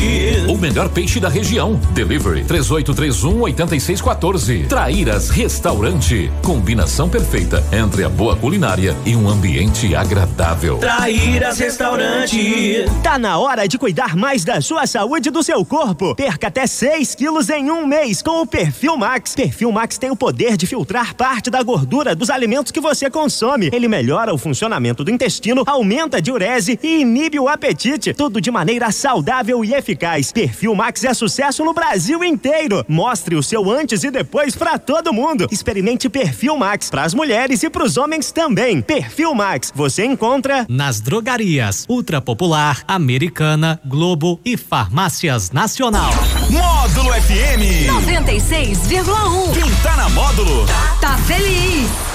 [0.48, 1.82] O melhor peixe da região.
[1.94, 4.66] Delivery 3831 8614.
[4.70, 6.32] Traíras Restaurante.
[6.44, 10.78] Combinação perfeita entre a boa culinária e um ambiente agradável.
[10.78, 12.86] Traíras Restaurante.
[13.02, 16.14] Tá na hora de cuidar mais da sua saúde e do seu corpo.
[16.14, 19.36] Perca até 6 quilos em um mês com o Perfil Max.
[19.36, 23.70] Perfil Max tem o poder de filtrar parte da gordura dos alimentos que você consome.
[23.72, 28.14] Ele melhora o funcionamento do intestino, aumenta a diurese e inibe o apetite.
[28.14, 30.34] Tudo de maneira saudável e eficaz.
[30.34, 32.86] Perfil Max é sucesso no Brasil inteiro.
[32.86, 35.48] Mostre o seu antes e depois para todo mundo.
[35.50, 38.82] Experimente Perfil Max para as mulheres e para os homens também.
[38.82, 46.12] Perfil Max, você encontra nas drogarias Ultra Popular, Americana, Globo e Farmácias Nacional.
[46.50, 49.54] Módulo FM 96,1.
[49.54, 50.66] Quem tá na módulo
[51.02, 52.09] Tá feliz.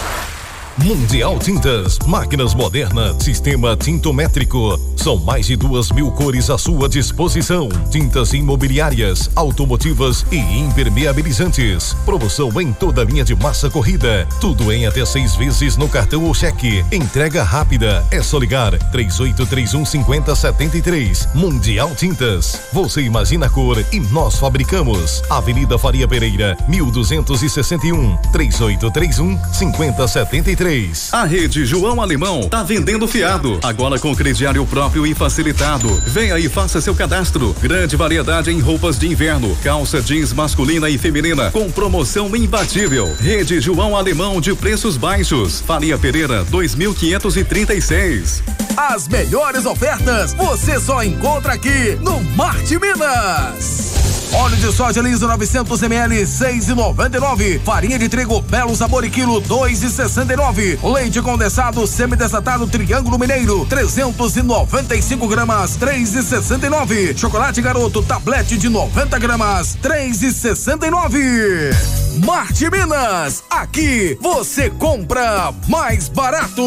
[0.83, 4.79] Mundial Tintas, máquinas modernas, sistema tintométrico.
[4.97, 7.69] São mais de duas mil cores à sua disposição.
[7.91, 11.95] Tintas imobiliárias, automotivas e impermeabilizantes.
[12.05, 14.27] Promoção em toda a linha de massa corrida.
[14.41, 16.85] Tudo em até seis vezes no cartão ou cheque.
[16.91, 18.05] Entrega rápida.
[18.11, 21.29] É só ligar 3831 5073.
[21.35, 22.61] Mundial Tintas.
[22.73, 25.23] Você imagina a cor e nós fabricamos.
[25.31, 28.17] Avenida Faria Pereira, 1261.
[28.33, 30.64] 3831 5073.
[31.13, 35.93] A rede João Alemão tá vendendo fiado, agora com crediário próprio e facilitado.
[36.07, 37.55] Venha e faça seu cadastro.
[37.61, 43.15] Grande variedade em roupas de inverno, calça jeans masculina e feminina, com promoção imbatível.
[43.21, 45.61] Rede João Alemão de preços baixos.
[45.61, 48.43] Faria Pereira 2536.
[48.75, 53.93] As melhores ofertas você só encontra aqui no Marte Minas.
[54.35, 57.61] Óleo de soja liso 900 ml 6,99.
[57.61, 60.54] Farinha de trigo belo sabor e quilo 2,69.
[60.55, 67.17] Leite condensado semidesnatado Triângulo Mineiro 395 gramas 3,69.
[67.19, 71.75] Chocolate Garoto tablete de 90 gramas 3,69.
[72.25, 76.65] Marte Minas, aqui você compra mais barato.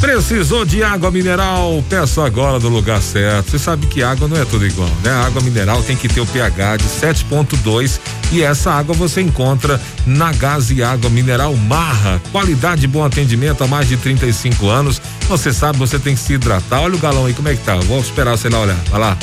[0.00, 1.82] Precisou de água mineral?
[1.88, 3.50] Peça agora do lugar certo.
[3.50, 5.10] Você sabe que água não é tudo igual, né?
[5.10, 7.98] A água mineral tem que ter o pH de 7.2
[8.30, 12.22] e essa água você encontra na Gás e Água Mineral Marra.
[12.30, 15.02] Qualidade e bom atendimento há mais de 35 anos.
[15.28, 16.80] Você sabe, você tem que se hidratar.
[16.80, 17.74] Olha o galão aí, como é que tá?
[17.76, 18.78] Vou esperar você lá olhar.
[18.90, 19.18] Vai lá.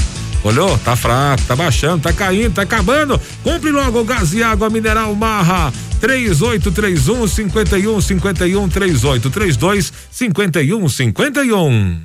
[0.45, 0.77] Olhou?
[0.77, 3.19] Tá fraco, tá baixando, tá caindo, tá acabando.
[3.43, 5.73] Compre logo o gás e água mineral Marra.
[5.99, 12.01] 3831 5151 3832 5151.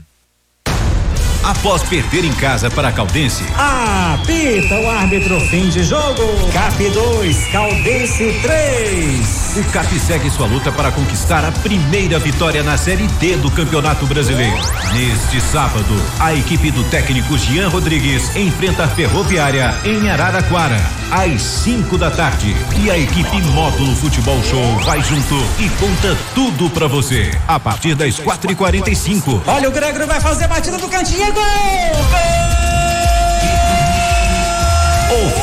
[1.42, 6.22] Após perder em casa para a Caldense, Apita o árbitro fim de jogo.
[6.52, 9.49] Cap 2, Caldense 3.
[9.56, 14.06] O CAP segue sua luta para conquistar a primeira vitória na Série D do Campeonato
[14.06, 14.56] Brasileiro.
[14.92, 21.98] Neste sábado, a equipe do técnico Jean Rodrigues enfrenta a Ferroviária em Araraquara, às 5
[21.98, 22.54] da tarde.
[22.80, 27.30] E a equipe Módulo Futebol Show vai junto e conta tudo pra você.
[27.48, 31.24] A partir das 4 e 45 Olha o Gregory vai fazer a batida do cantinho.
[31.24, 31.40] é Gol!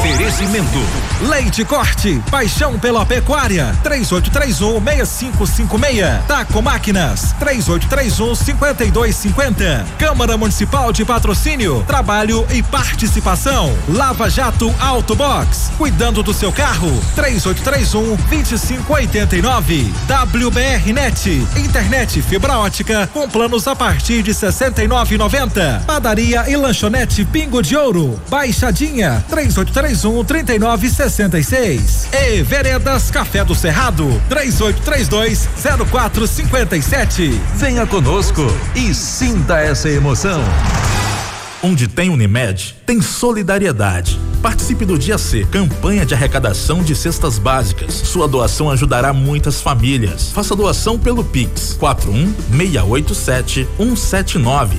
[0.07, 0.79] Oferecimento.
[1.27, 6.23] Leite Corte, paixão pela pecuária, 3831-6556.
[6.25, 9.83] Taco Máquinas, 3831-5250.
[9.97, 13.77] Câmara Municipal de Patrocínio, Trabalho e Participação.
[13.89, 19.91] Lava Jato Autobox, cuidando do seu carro, 3831-2589.
[20.07, 25.83] WBR Net, internet fibra ótica com planos a partir de 69,90.
[25.85, 32.07] Padaria e lanchonete Pingo de Ouro, Baixadinha, 38 3831 3966.
[32.13, 35.49] E Veredas Café do Cerrado 3832
[35.89, 37.41] 0457.
[37.55, 40.43] Venha conosco e sinta essa emoção.
[41.63, 44.19] Onde tem Unimed, tem solidariedade.
[44.43, 47.95] Participe do Dia C, campanha de arrecadação de cestas básicas.
[47.95, 50.29] Sua doação ajudará muitas famílias.
[50.31, 54.77] Faça doação pelo Pix 41 687 179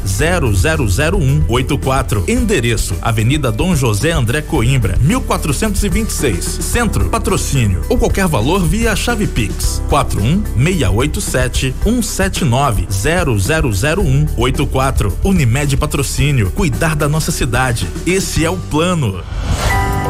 [1.49, 2.25] 000184.
[2.29, 9.83] Endereço: Avenida Dom José André Coimbra, 1426, Centro, Patrocínio ou qualquer valor via chave Pix
[9.88, 15.19] 41 687 179 000184.
[15.25, 16.53] Unimed Patrocínio.
[16.68, 17.88] Cuidar da nossa cidade.
[18.07, 19.24] Esse é o plano.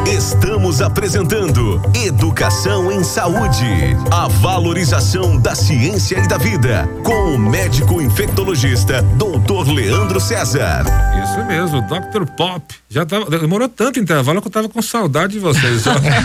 [0.05, 3.95] Estamos apresentando Educação em Saúde.
[4.11, 6.85] A valorização da ciência e da vida.
[7.01, 9.71] Com o médico infectologista, Dr.
[9.71, 10.83] Leandro César.
[11.23, 12.25] Isso mesmo, Dr.
[12.35, 12.78] Pop.
[12.91, 15.83] Já tava, demorou tanto intervalo que eu tava com saudade de vocês.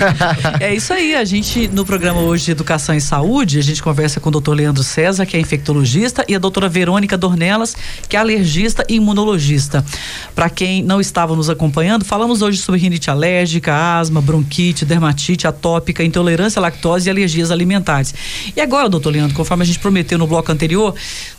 [0.59, 4.19] é isso aí, a gente no programa hoje de Educação em Saúde, a gente conversa
[4.19, 4.53] com o Dr.
[4.53, 7.77] Leandro César, que é infectologista, e a doutora Verônica Dornelas,
[8.09, 9.85] que é alergista e imunologista.
[10.35, 16.03] Para quem não estava nos acompanhando, falamos hoje sobre rinite alérgica, asma, bronquite, dermatite atópica,
[16.03, 18.15] intolerância à lactose e alergias alimentares.
[18.57, 20.95] E agora, doutor Leandro, conforme a gente prometeu no bloco anterior,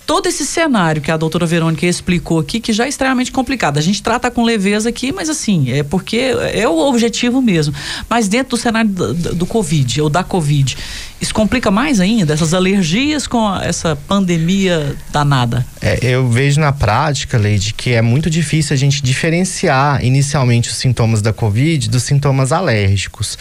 [0.05, 3.79] todo esse cenário que a doutora Verônica explicou aqui, que já é extremamente complicado.
[3.79, 6.17] A gente trata com leveza aqui, mas assim, é porque
[6.53, 7.73] é o objetivo mesmo.
[8.09, 10.77] Mas dentro do cenário do, do Covid, ou da Covid,
[11.19, 15.65] isso complica mais ainda, essas alergias com essa pandemia danada?
[15.81, 20.75] É, eu vejo na prática, Leide, que é muito difícil a gente diferenciar inicialmente os
[20.75, 23.37] sintomas da Covid dos sintomas alérgicos.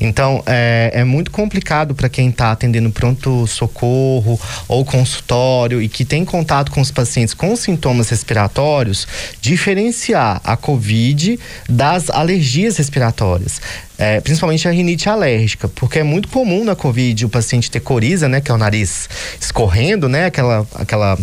[0.00, 6.24] Então, é, é muito complicado para quem está atendendo pronto-socorro ou consultório e que tem
[6.24, 9.06] contato com os pacientes com sintomas respiratórios,
[9.40, 11.11] diferenciar a Covid
[11.68, 13.60] das alergias respiratórias
[14.02, 18.28] é, principalmente a rinite alérgica, porque é muito comum na Covid o paciente ter coriza,
[18.28, 19.08] né, que é o nariz
[19.40, 21.16] escorrendo, né, aquela, aquela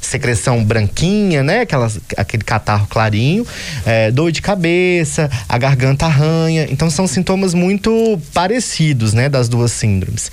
[0.00, 3.44] secreção branquinha, né, aquela, aquele catarro clarinho,
[3.84, 9.72] é, dor de cabeça, a garganta arranha, então são sintomas muito parecidos, né, das duas
[9.72, 10.30] síndromes.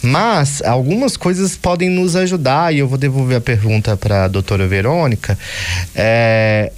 [0.00, 4.68] Mas algumas coisas podem nos ajudar e eu vou devolver a pergunta para a doutora
[4.68, 5.36] Verônica.
[5.92, 6.70] É,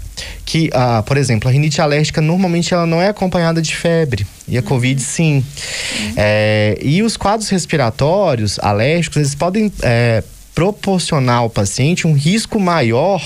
[0.45, 4.57] que, ah, por exemplo, a rinite alérgica normalmente ela não é acompanhada de febre e
[4.57, 4.67] a uhum.
[4.67, 5.37] covid sim.
[5.37, 6.13] Uhum.
[6.17, 10.23] É, e os quadros respiratórios alérgicos eles podem é,
[10.55, 13.21] proporcionar ao paciente um risco maior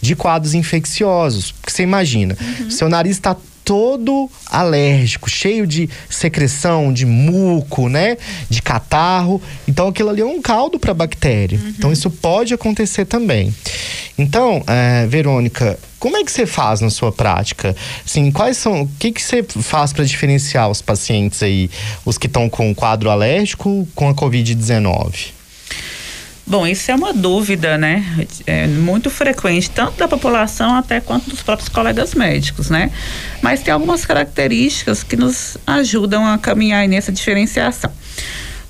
[0.00, 1.52] de quadros infecciosos.
[1.52, 2.70] Porque você imagina, uhum.
[2.70, 8.16] seu nariz está todo alérgico, cheio de secreção, de muco, né?
[8.48, 9.40] De catarro.
[9.66, 11.58] Então aquilo ali é um caldo para bactéria.
[11.58, 11.68] Uhum.
[11.68, 13.54] Então isso pode acontecer também.
[14.16, 17.74] Então, é, Verônica, como é que você faz na sua prática?
[18.04, 21.68] Assim, quais são, o que que você faz para diferenciar os pacientes aí,
[22.04, 25.32] os que estão com quadro alérgico com a COVID-19?
[26.46, 28.04] Bom, isso é uma dúvida, né?
[28.46, 32.90] É muito frequente, tanto da população até quanto dos próprios colegas médicos, né?
[33.40, 37.90] Mas tem algumas características que nos ajudam a caminhar nessa diferenciação.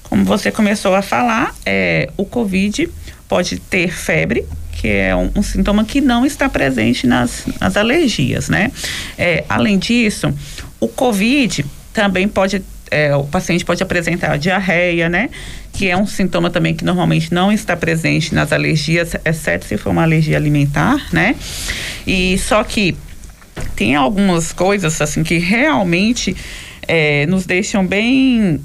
[0.04, 2.88] Como você começou a falar, é, o COVID
[3.28, 8.48] pode ter febre, que é um, um, sintoma que não está presente nas, nas alergias,
[8.48, 8.70] né?
[9.18, 10.32] É, além disso,
[10.78, 15.30] o COVID também pode é, o paciente pode apresentar diarreia, né?
[15.74, 19.90] Que é um sintoma também que normalmente não está presente nas alergias, exceto se for
[19.90, 21.36] uma alergia alimentar, né?
[22.06, 22.96] E só que
[23.76, 26.34] tem algumas coisas assim que realmente
[26.86, 28.60] é, nos deixam bem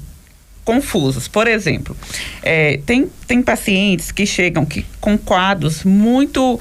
[0.64, 1.26] confusos.
[1.26, 1.96] Por exemplo,
[2.42, 6.60] é, tem, tem pacientes que chegam que, com quadros muito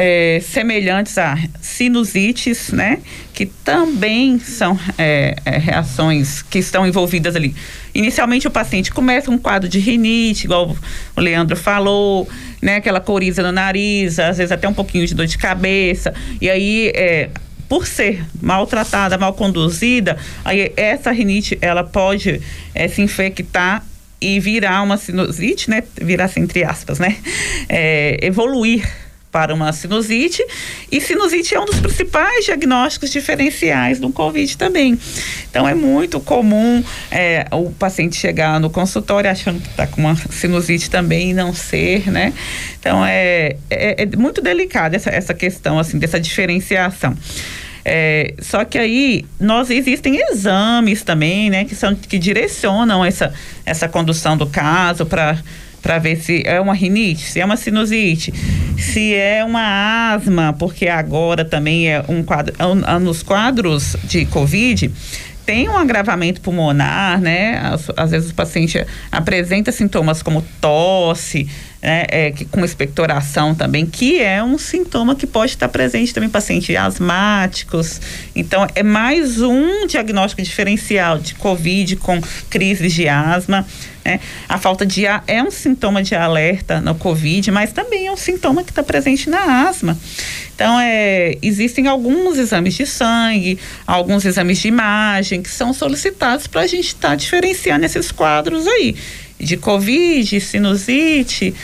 [0.00, 3.00] é, semelhantes a sinusites, né?
[3.34, 7.52] Que também são é, é, reações que estão envolvidas ali.
[7.92, 10.76] Inicialmente o paciente começa com um quadro de rinite, igual
[11.16, 12.28] o Leandro falou,
[12.62, 12.76] né?
[12.76, 16.14] Aquela coriza no nariz, às vezes até um pouquinho de dor de cabeça.
[16.40, 17.30] E aí, é,
[17.68, 22.40] por ser maltratada, mal conduzida, aí essa rinite ela pode
[22.72, 23.84] é, se infectar
[24.20, 25.82] e virar uma sinusite, né?
[26.00, 27.16] Virar assim, entre aspas, né?
[27.68, 30.42] É, evoluir para uma sinusite
[30.90, 34.98] e sinusite é um dos principais diagnósticos diferenciais do Covid também.
[35.50, 40.16] Então é muito comum é, o paciente chegar no consultório achando que está com uma
[40.16, 42.32] sinusite também e não ser, né?
[42.80, 47.16] Então é, é, é muito delicada essa, essa questão assim dessa diferenciação.
[47.84, 53.32] É, só que aí nós existem exames também, né, que são que direcionam essa
[53.64, 55.38] essa condução do caso para
[55.82, 58.32] para ver se é uma rinite, se é uma sinusite,
[58.76, 62.54] se é uma asma, porque agora também é um quadro,
[63.00, 64.90] nos quadros de Covid
[65.48, 67.58] tem um agravamento pulmonar, né?
[67.64, 71.48] Às, às vezes o paciente apresenta sintomas como tosse,
[71.80, 72.04] né?
[72.08, 76.32] É, que, com expectoração também, que é um sintoma que pode estar presente também em
[76.32, 78.00] pacientes asmáticos.
[78.34, 82.20] Então, é mais um diagnóstico diferencial de COVID com
[82.50, 83.66] crises de asma.
[84.04, 84.20] Né?
[84.48, 88.16] A falta de ar é um sintoma de alerta no COVID, mas também é um
[88.16, 89.96] sintoma que está presente na asma.
[90.54, 96.62] Então, é, existem alguns exames de sangue, alguns exames de imagem que são solicitados para
[96.62, 98.96] a gente estar tá diferenciando esses quadros aí
[99.38, 101.54] de Covid, sinusite,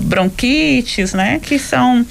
[0.00, 1.40] bronquites, né?
[1.42, 2.06] Que são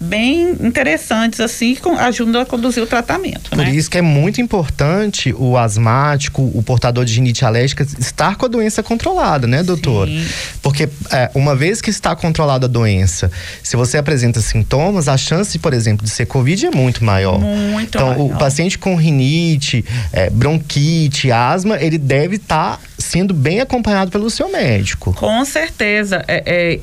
[0.00, 3.50] bem interessantes assim que ajudam a conduzir o tratamento.
[3.50, 3.70] Por né?
[3.70, 8.48] isso que é muito importante o asmático, o portador de rinite alérgica estar com a
[8.48, 10.08] doença controlada, né, doutor?
[10.08, 10.26] Sim.
[10.62, 13.30] Porque é, uma vez que está controlada a doença,
[13.62, 17.38] se você apresenta sintomas, a chance, por exemplo, de ser covid é muito maior.
[17.38, 18.34] Muito então, maior.
[18.34, 24.30] o paciente com rinite, é, bronquite, asma, ele deve estar tá sendo bem acompanhado pelo
[24.30, 25.12] seu médico.
[25.12, 26.80] Com certeza, é, é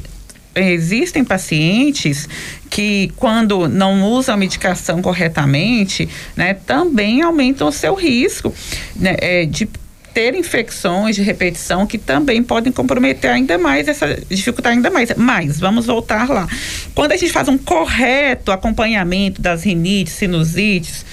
[0.60, 2.28] existem pacientes
[2.70, 8.54] que quando não usam a medicação corretamente, né, também aumentam o seu risco
[8.96, 9.68] né, é, de
[10.14, 15.14] ter infecções de repetição que também podem comprometer ainda mais essa dificultar ainda mais.
[15.16, 16.48] Mas vamos voltar lá.
[16.96, 21.06] Quando a gente faz um correto acompanhamento das rinites, sinusites,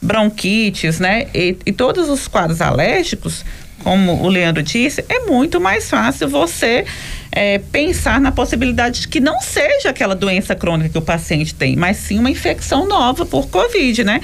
[0.00, 3.44] bronquites, né, e, e todos os quadros alérgicos,
[3.82, 6.84] como o Leandro disse, é muito mais fácil você
[7.30, 11.76] é, pensar na possibilidade de que não seja aquela doença crônica que o paciente tem,
[11.76, 14.20] mas sim uma infecção nova por Covid, né?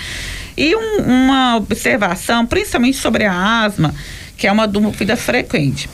[0.56, 3.94] E um, uma observação, principalmente sobre a asma,
[4.36, 5.88] que é uma dúvida frequente.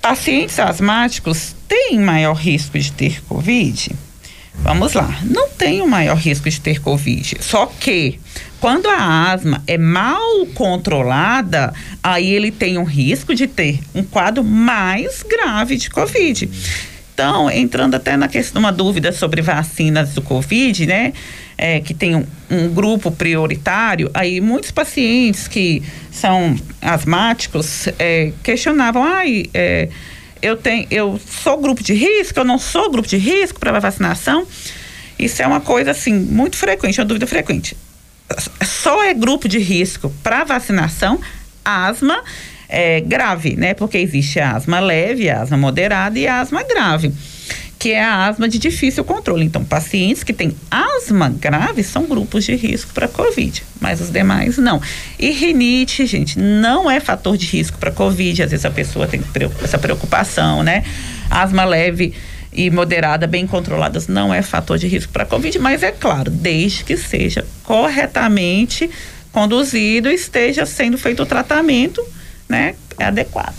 [0.00, 3.92] Pacientes asmáticos têm maior risco de ter Covid?
[4.56, 8.20] Vamos lá, não tem o maior risco de ter Covid, só que
[8.64, 11.70] quando a asma é mal controlada,
[12.02, 16.48] aí ele tem um risco de ter um quadro mais grave de Covid.
[17.12, 21.12] Então, entrando até na questão, uma dúvida sobre vacinas do Covid, né?
[21.58, 29.04] É, que tem um, um, grupo prioritário, aí muitos pacientes que são asmáticos é, questionavam,
[29.04, 29.90] ai, é,
[30.40, 34.46] eu tenho, eu sou grupo de risco, eu não sou grupo de risco para vacinação.
[35.18, 37.76] Isso é uma coisa assim muito frequente, uma dúvida frequente
[38.62, 41.20] só é grupo de risco para vacinação
[41.64, 42.22] asma
[42.68, 43.74] é, grave, né?
[43.74, 47.12] Porque existe a asma leve, a asma moderada e a asma grave,
[47.78, 49.44] que é a asma de difícil controle.
[49.44, 54.58] Então, pacientes que têm asma grave são grupos de risco para COVID, mas os demais
[54.58, 54.80] não.
[55.18, 58.42] E rinite, gente, não é fator de risco para COVID.
[58.42, 59.22] Às vezes a pessoa tem
[59.62, 60.84] essa preocupação, né?
[61.30, 62.14] Asma leve
[62.54, 66.84] e moderada, bem controladas, não é fator de risco para Covid, mas é claro, desde
[66.84, 68.88] que seja corretamente
[69.32, 72.02] conduzido, esteja sendo feito o tratamento,
[72.48, 73.54] né, adequado.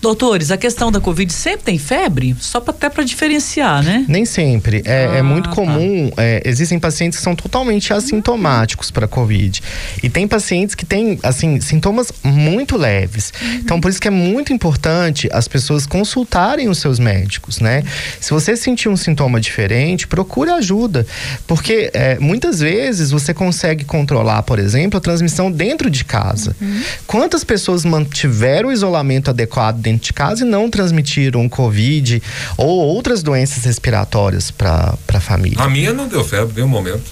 [0.00, 2.34] Doutores, a questão da Covid sempre tem febre?
[2.40, 4.06] Só pra, até para diferenciar, né?
[4.08, 4.82] Nem sempre.
[4.86, 5.54] É, ah, é muito tá.
[5.54, 6.10] comum.
[6.10, 6.22] Tá.
[6.22, 9.62] É, existem pacientes que são totalmente assintomáticos para Covid.
[10.02, 13.30] E tem pacientes que têm, assim, sintomas muito leves.
[13.42, 13.54] Uhum.
[13.56, 17.82] Então, por isso que é muito importante as pessoas consultarem os seus médicos, né?
[18.18, 21.06] Se você sentir um sintoma diferente, procure ajuda.
[21.46, 26.56] Porque é, muitas vezes você consegue controlar, por exemplo, a transmissão dentro de casa.
[26.58, 26.80] Uhum.
[27.06, 32.22] Quantas pessoas mantiveram o isolamento adequado dentro de casa e não transmitiram Covid
[32.56, 35.62] ou outras doenças respiratórias para a família.
[35.62, 37.04] A minha não deu febre nenhum momento.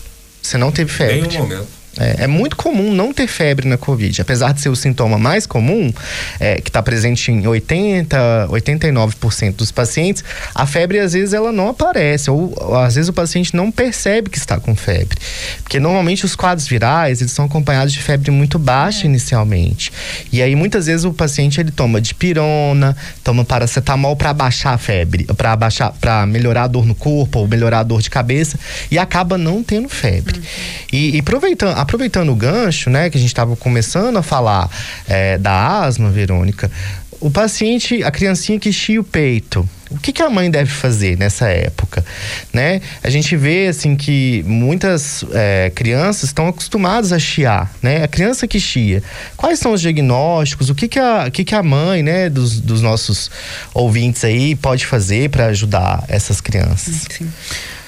[0.42, 1.28] Você não teve febre?
[1.28, 1.77] Nenhum momento.
[1.98, 4.22] É, é, muito comum não ter febre na Covid.
[4.22, 5.92] Apesar de ser o sintoma mais comum,
[6.38, 10.22] é, que está presente em 80, 89% dos pacientes,
[10.54, 14.30] a febre às vezes ela não aparece, ou, ou, às vezes o paciente não percebe
[14.30, 15.18] que está com febre.
[15.62, 19.06] Porque normalmente os quadros virais, eles são acompanhados de febre muito baixa é.
[19.06, 19.92] inicialmente.
[20.32, 25.24] E aí muitas vezes o paciente ele toma dipirona, toma paracetamol para baixar a febre,
[25.36, 28.58] para baixar, para melhorar a dor no corpo ou melhorar a dor de cabeça
[28.90, 30.38] e acaba não tendo febre.
[30.38, 30.44] Uhum.
[30.92, 34.70] E, e aproveitando aproveitando o gancho, né, que a gente estava começando a falar
[35.08, 36.70] é, da asma, Verônica,
[37.18, 41.16] o paciente, a criancinha que chia o peito, o que, que, a mãe deve fazer
[41.16, 42.04] nessa época,
[42.52, 42.80] né?
[43.02, 48.04] A gente vê assim que muitas é, crianças estão acostumadas a chiar, né?
[48.04, 49.02] A criança que chia,
[49.36, 50.68] quais são os diagnósticos?
[50.68, 53.30] O que que a, que que a mãe, né, dos, dos nossos
[53.72, 57.06] ouvintes aí pode fazer para ajudar essas crianças?
[57.10, 57.32] Sim.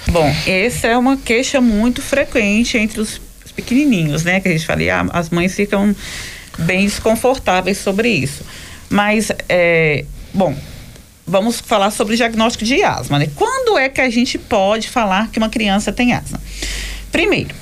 [0.08, 3.20] Bom, essa é uma queixa muito frequente entre os
[3.50, 4.40] pequenininhos, né?
[4.40, 5.94] Que a gente fala, ah, as mães ficam
[6.58, 8.44] bem desconfortáveis sobre isso.
[8.88, 10.56] Mas, é, bom,
[11.26, 13.28] vamos falar sobre diagnóstico de asma, né?
[13.36, 16.40] Quando é que a gente pode falar que uma criança tem asma?
[17.12, 17.54] Primeiro,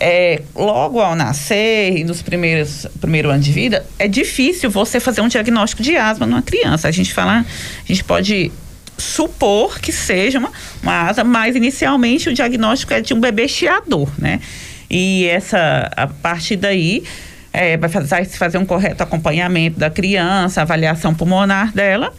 [0.00, 5.20] é, logo ao nascer e nos primeiros primeiro ano de vida, é difícil você fazer
[5.20, 6.86] um diagnóstico de asma numa criança.
[6.86, 7.44] A gente fala, a
[7.86, 8.52] gente pode
[8.96, 14.08] supor que seja uma, uma asma, mas inicialmente o diagnóstico é de um bebê chiador,
[14.18, 14.40] né?
[14.90, 17.04] E essa, a partir daí,
[17.52, 22.12] é, vai fazer, fazer um correto acompanhamento da criança, avaliação pulmonar dela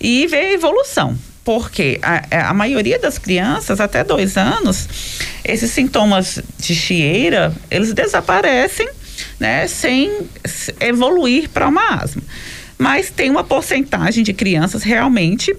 [0.00, 1.16] e ver a evolução.
[1.44, 4.88] Porque a, é, a maioria das crianças, até dois anos,
[5.44, 8.88] esses sintomas de chieira, eles desaparecem,
[9.38, 10.26] né, sem
[10.80, 12.22] evoluir para uma asma.
[12.78, 15.54] Mas tem uma porcentagem de crianças realmente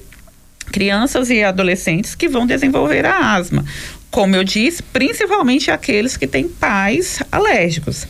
[0.72, 3.66] crianças e adolescentes que vão desenvolver a asma.
[4.12, 8.06] Como eu disse, principalmente aqueles que têm pais alérgicos.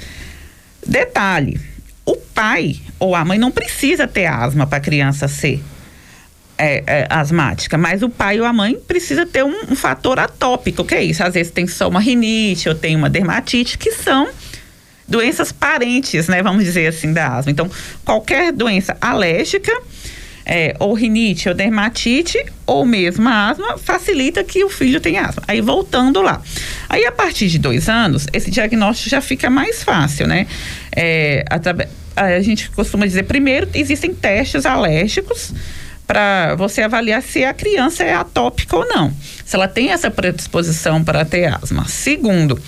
[0.86, 1.62] Detalhe:
[2.04, 5.64] o pai ou a mãe não precisa ter asma para a criança ser
[6.58, 10.84] é, é, asmática, mas o pai ou a mãe precisa ter um, um, fator atópico,
[10.84, 11.24] que é isso?
[11.24, 14.30] Às vezes tem só uma rinite ou tem uma dermatite, que são
[15.08, 16.42] doenças parentes, né?
[16.42, 17.52] Vamos dizer assim, da asma.
[17.52, 17.70] Então,
[18.06, 19.72] qualquer doença alérgica
[20.54, 22.38] é, ou rinite ou dermatite
[22.68, 25.42] ou mesmo asma, facilita que o filho tenha asma.
[25.48, 26.42] Aí voltando lá.
[26.90, 30.46] Aí a partir de dois anos, esse diagnóstico já fica mais fácil, né?
[30.94, 31.46] É,
[32.18, 35.54] a gente costuma dizer, primeiro, existem testes alérgicos
[36.06, 39.14] para você avaliar se a criança é atópica ou não,
[39.46, 41.88] se ela tem essa predisposição para ter asma.
[41.88, 42.62] Segundo,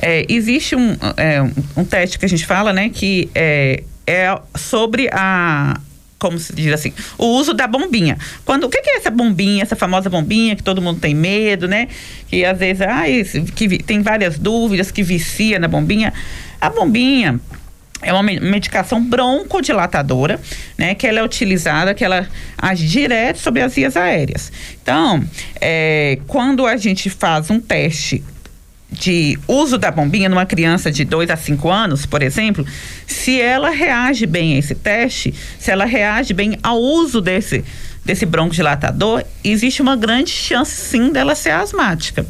[0.00, 1.42] é, existe um, é,
[1.76, 5.78] um teste que a gente fala, né, que é, é sobre a,
[6.18, 8.18] como se diz assim, o uso da bombinha.
[8.44, 11.88] Quando o que, é essa bombinha, essa famosa bombinha que todo mundo tem medo, né?
[12.28, 16.12] Que às vezes, ah, esse, que tem várias dúvidas que vicia na bombinha.
[16.60, 17.40] A bombinha
[18.02, 20.40] é uma medicação broncodilatadora,
[20.76, 20.94] né?
[20.94, 24.52] Que ela é utilizada, que ela age direto sobre as vias aéreas.
[24.82, 25.22] Então,
[25.60, 28.24] é, quando a gente faz um teste
[28.90, 32.66] de uso da bombinha numa criança de 2 a 5 anos, por exemplo,
[33.06, 37.64] se ela reage bem a esse teste, se ela reage bem ao uso desse
[38.08, 42.24] desse broncodilatador, existe uma grande chance sim dela ser asmática.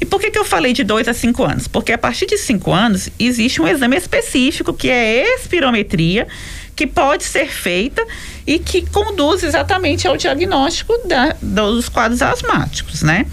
[0.00, 1.68] E por que, que eu falei de 2 a 5 anos?
[1.68, 6.26] Porque a partir de 5 anos existe um exame específico que é espirometria,
[6.74, 8.04] que pode ser feita
[8.44, 13.24] e que conduz exatamente ao diagnóstico da, dos quadros asmáticos, né?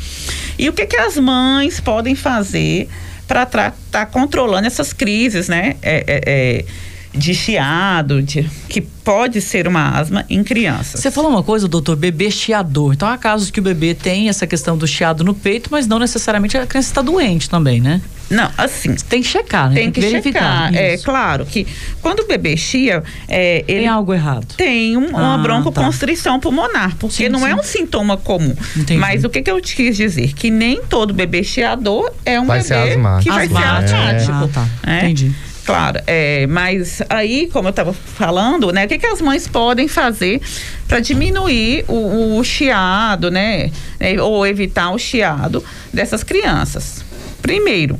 [0.58, 2.90] E o que, que as mães podem fazer
[3.28, 5.76] para estar tá controlando essas crises, né?
[5.82, 6.66] É, é, é,
[7.14, 11.02] de chiado, de, que pode ser uma asma em crianças.
[11.02, 12.94] Você falou uma coisa, doutor, bebê chiador.
[12.94, 16.00] Então há casos que o bebê tem essa questão do chiado no peito, mas não
[16.00, 18.02] necessariamente a criança está doente também, né?
[18.30, 18.96] Não, assim.
[18.96, 19.76] Tem que checar, né?
[19.76, 20.68] Tem, tem que, verificar.
[20.68, 20.84] Checar.
[20.84, 21.66] É claro que
[22.02, 24.46] quando o bebê chia, é, ele tem algo errado.
[24.56, 26.40] Tem um, ah, uma broncoconstrição tá.
[26.40, 27.52] pulmonar, porque sim, não é sim.
[27.52, 28.56] é um sintoma comum.
[28.76, 29.00] Entendi.
[29.00, 30.34] Mas o que, que eu te quis dizer?
[30.34, 32.74] Que nem todo bebê chiador é um vai bebê
[33.22, 33.96] que vai ser asmático.
[33.96, 34.34] É.
[34.34, 34.68] Ah, tá.
[34.86, 34.98] É?
[35.06, 35.34] Entendi.
[35.68, 39.86] Claro, é, mas aí, como eu estava falando, né, o que, que as mães podem
[39.86, 40.42] fazer
[40.88, 43.70] para diminuir o, o chiado, né,
[44.00, 45.62] né, ou evitar o chiado
[45.94, 47.04] dessas crianças?
[47.42, 48.00] Primeiro,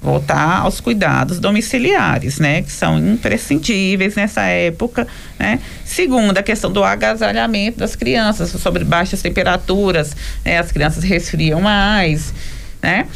[0.00, 5.06] voltar aos cuidados domiciliares, né, que são imprescindíveis nessa época,
[5.38, 5.58] né.
[5.84, 12.32] Segundo, a questão do agasalhamento das crianças sobre baixas temperaturas, né, as crianças resfriam mais
[12.80, 13.06] né?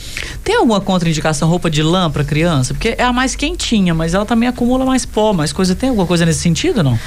[0.42, 2.74] Tem alguma contraindicação roupa de lã para criança?
[2.74, 5.74] Porque é a mais quentinha, mas ela também acumula mais pó, mais coisa.
[5.74, 6.98] Tem alguma coisa nesse sentido, não?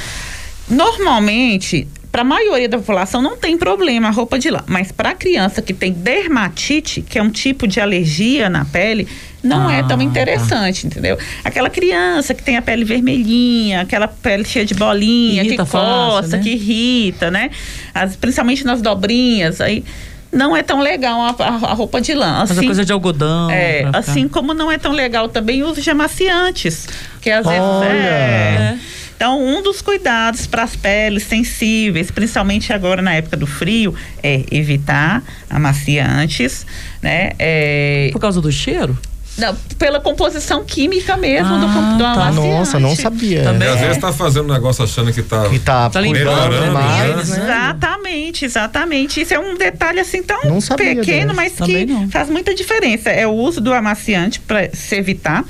[0.70, 5.10] Normalmente, para a maioria da população não tem problema a roupa de lã, mas para
[5.10, 9.06] a criança que tem dermatite, que é um tipo de alergia na pele,
[9.44, 10.88] não é ah, é tão interessante, tá.
[10.88, 11.18] entendeu?
[11.44, 16.22] Aquela criança que tem a pele vermelhinha, aquela pele cheia de bolinha, irrita que coça,
[16.22, 16.40] fácil, né?
[16.42, 17.50] que irrita, né?
[17.94, 19.84] As, principalmente nas dobrinhas, aí
[20.32, 22.44] não é tão legal a, a, a roupa de lã.
[22.44, 23.50] Assim, Mas a coisa de algodão.
[23.52, 26.88] É, assim como não é tão legal também o uso de amaciantes,
[27.20, 28.78] que às vezes é.
[29.16, 34.44] Então, um dos cuidados para as peles sensíveis, principalmente agora na época do frio, é
[34.52, 36.66] evitar amaciantes,
[37.02, 37.32] né?
[37.40, 38.10] É...
[38.12, 38.98] Por causa do cheiro?
[39.38, 42.32] Não, pela composição química mesmo ah, do, do tá.
[42.32, 43.44] Nossa, não sabia.
[43.44, 43.68] Também.
[43.68, 46.72] às vezes tá fazendo negócio achando que tá, que tá, tá melhorando.
[46.72, 47.44] Mais, né?
[47.44, 49.22] Exatamente, exatamente.
[49.22, 50.40] Isso é um detalhe assim tão
[50.78, 53.10] pequeno, mas que faz muita diferença.
[53.10, 55.44] É o uso do amaciante para se evitar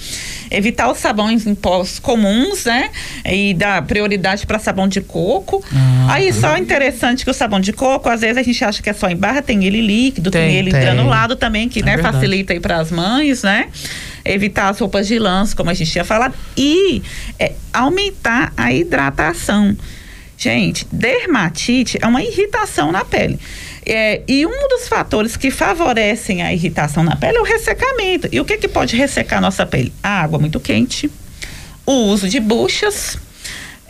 [0.56, 2.90] evitar os sabões em pós comuns, né?
[3.26, 5.64] E dar prioridade para sabão de coco.
[5.74, 8.90] Ah, Aí só interessante que o sabão de coco, às vezes a gente acha que
[8.90, 10.82] é só em barra, tem ele líquido, tem, tem ele tem.
[10.82, 13.68] granulado também, que é né, facilita aí para as mães, né?
[14.24, 17.02] Evitar as roupas de lança, como a gente tinha falado, e
[17.40, 19.76] é, aumentar a hidratação.
[20.38, 23.40] Gente, dermatite é uma irritação na pele.
[23.86, 28.28] É, e um dos fatores que favorecem a irritação na pele é o ressecamento.
[28.32, 29.94] E o que, que pode ressecar a nossa pele?
[30.02, 31.10] A água muito quente,
[31.86, 33.18] o uso de buchas.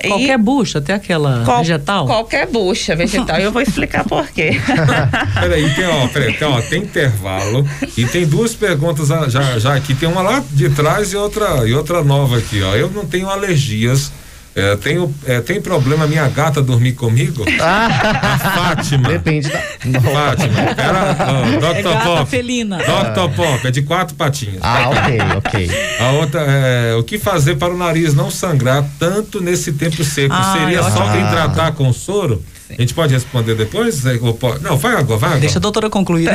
[0.06, 2.06] Qualquer bucha, até aquela Qual- vegetal?
[2.06, 3.40] Qualquer bucha vegetal.
[3.40, 4.52] Eu vou explicar por quê.
[5.40, 7.68] Peraí, tem, ó, peraí, tem, ó, tem intervalo
[7.98, 9.96] e tem duas perguntas já, já aqui.
[9.96, 12.76] Tem uma lá de trás e outra, e outra nova aqui, ó.
[12.76, 14.12] Eu não tenho alergias.
[14.56, 17.44] É, tenho, é, tem problema minha gata dormir comigo?
[17.60, 19.10] A Fátima.
[19.10, 19.60] Depende da.
[19.60, 20.60] Fátima.
[20.78, 21.78] Era, ó, Dr.
[21.78, 22.30] É gata Pop.
[22.30, 22.78] felina.
[22.78, 23.36] Dr.
[23.36, 24.60] Pop, é de quatro patinhas.
[24.62, 25.72] Ah, ok, ok.
[26.00, 30.34] A outra é o que fazer para o nariz não sangrar tanto nesse tempo seco?
[30.34, 32.42] Ah, Seria só quem tratar com soro?
[32.70, 34.06] A gente pode responder depois?
[34.06, 35.40] É, pode- Não, vai agora, vai agora.
[35.40, 36.28] Deixa a doutora concluir.
[36.30, 36.34] É,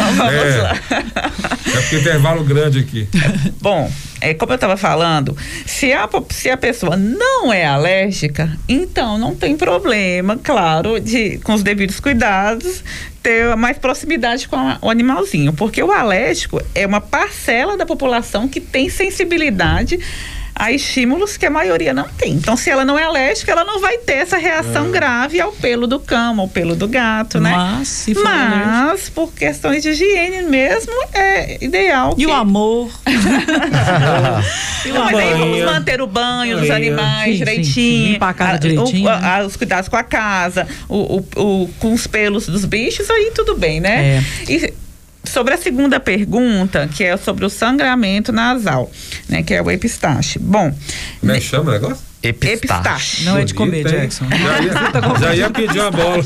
[1.76, 3.08] é porque intervalo grande aqui.
[3.60, 9.18] Bom, é, como eu estava falando, se a, se a pessoa não é alérgica, então
[9.18, 12.82] não tem problema, claro, de, com os devidos cuidados,
[13.22, 15.52] ter mais proximidade com a- o animalzinho.
[15.52, 19.98] Porque o alérgico é uma parcela da população que tem sensibilidade
[20.54, 22.32] a estímulos que a maioria não tem.
[22.32, 25.86] Então, se ela não é alérgica, ela não vai ter essa reação grave ao pelo
[25.86, 27.50] do cão, ao pelo do gato, né?
[27.50, 32.26] Mas, se for Mas, por questões de higiene mesmo, é ideal E que...
[32.30, 32.90] o amor?
[34.86, 35.66] Não, mas aí vamos banho.
[35.66, 37.72] manter o banho dos animais Sim, direitinho.
[38.06, 38.12] sim.
[38.12, 39.28] Limpar a casa o- direitinho, a- né?
[39.28, 41.26] a- os cuidados com a casa, o, o-
[41.64, 44.22] o- com os pelos dos bichos, aí tudo bem, né?
[44.48, 44.52] É.
[44.52, 44.74] E
[45.30, 48.90] sobre a segunda pergunta, que é sobre o sangramento nasal,
[49.28, 49.42] né?
[49.42, 50.38] Que é o epistaxe.
[50.38, 50.74] Bom,
[51.20, 52.10] Como é que chama o negócio?
[52.22, 53.24] epistaxe.
[53.24, 53.86] Não é de comer?
[53.88, 54.26] Jackson.
[54.28, 56.24] Já ia, já ia pedir uma bola.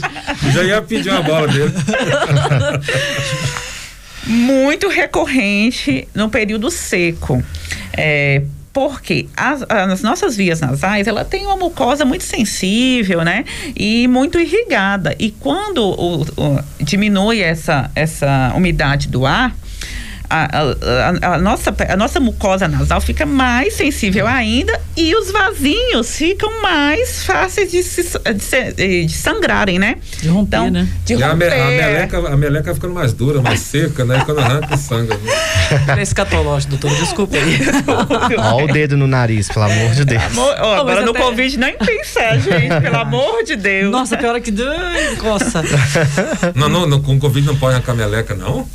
[0.52, 1.72] Já ia pedir uma bola dele.
[4.26, 7.42] muito recorrente no período seco.
[7.96, 8.42] É,
[8.74, 13.44] porque as, as nossas vias nasais, ela tem uma mucosa muito sensível, né?
[13.76, 15.14] E muito irrigada.
[15.18, 19.54] E quando o- o- diminui essa, essa umidade do ar,
[20.34, 26.16] a, a- a- nossa, a nossa mucosa nasal fica mais sensível ainda e os vasinhos
[26.16, 28.72] ficam mais fáceis de, se, de, se-
[29.06, 29.96] de sangrarem, né?
[30.20, 30.88] De romper, então, né?
[31.04, 31.50] De E a, romper.
[31.50, 34.22] me- a meleca, a meleca vai ficando mais dura, mais seca, né?
[34.24, 35.12] Quando arranca, sangue.
[35.96, 36.98] É escatológico, doutor.
[36.98, 37.58] Desculpa aí.
[38.38, 40.22] Ó o dedo no nariz, pelo amor de Deus.
[40.24, 43.90] Amor, ó, Não, agora no até- Covid nem pensar, gente, pelo amor de Deus.
[43.90, 44.52] Nossa, pior é que
[45.20, 45.62] coça.
[46.54, 48.66] Não, não, não, com Covid não pode arrancar meleca, não?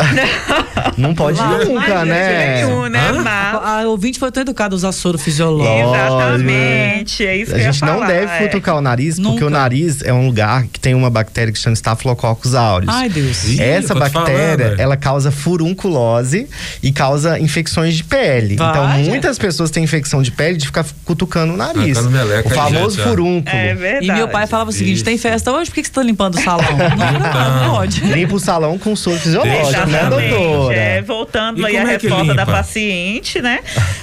[0.97, 2.55] Não pode nunca, mas, né?
[2.63, 3.11] nenhum, né?
[3.11, 5.95] Mas, A, a ouvinte foi tão educada a usar soro fisiológico.
[5.95, 8.37] exatamente, é isso A que eu ia gente não falar, deve é.
[8.39, 9.45] futucar o nariz, porque Nunca.
[9.45, 12.93] o nariz é um lugar que tem uma bactéria que chama Staphylococcus aureus.
[12.93, 13.43] Ai, Deus.
[13.45, 14.83] Ih, Essa bactéria, falando, é.
[14.83, 16.47] ela causa furunculose
[16.81, 18.55] e causa infecções de pele.
[18.55, 21.97] Vai, então, muitas pessoas têm infecção de pele de ficar cutucando o nariz.
[21.97, 23.55] Arrancando meleca o famoso gente, furúnculo.
[23.55, 24.07] É verdade.
[24.07, 26.35] E meu pai falava o seguinte: tem festa hoje, por que, que você tá limpando
[26.35, 26.59] o salão?
[26.97, 27.61] Não, Então.
[27.63, 28.01] não pode.
[28.01, 30.29] Limpa o salão com soro fisiológico, né, Exatamente.
[30.29, 30.75] doutora?
[30.75, 33.59] É, voltando E aí como é resposta da paciente, né?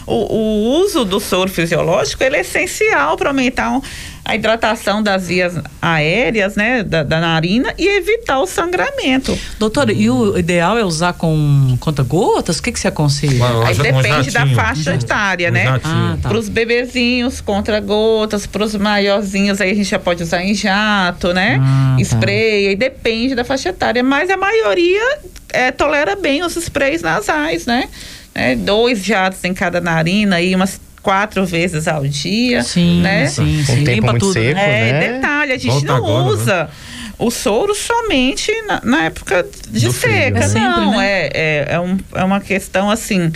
[0.07, 3.83] O, o uso do soro fisiológico ele é essencial para aumentar um-
[4.27, 6.83] a hidratação das vias aéreas, né?
[6.83, 9.39] Da, da narina e evitar o sangramento.
[9.57, 12.59] Doutora, e o ideal é usar com conta-gotas?
[12.59, 13.45] O que, que você aconselha?
[13.65, 15.69] Aí depende da faixa etária, né?
[15.85, 16.29] Ah, tá.
[16.29, 20.55] Para os bebezinhos, contra gotas, para os maiorzinhos, aí a gente já pode usar em
[20.55, 21.61] jato, né?
[21.63, 22.03] Ah, tá.
[22.03, 25.21] Spray, aí depende da faixa etária, mas a maioria
[25.53, 27.89] é, tolera bem os sprays nasais, né?
[28.35, 33.29] É, dois jatos em cada narina aí umas quatro vezes ao dia, Sim, né?
[33.29, 33.83] sim, sim.
[33.83, 34.33] o tempo Limpa tudo.
[34.33, 34.89] seco, né?
[34.89, 35.13] É, né?
[35.13, 36.31] detalhe, a gente Volta não agora, né?
[36.31, 36.69] usa
[37.17, 40.13] o soro somente na, na época de Do frio.
[40.13, 40.97] seca, É sempre, não.
[40.99, 41.07] né?
[41.09, 43.31] É, é, é, um- é uma questão assim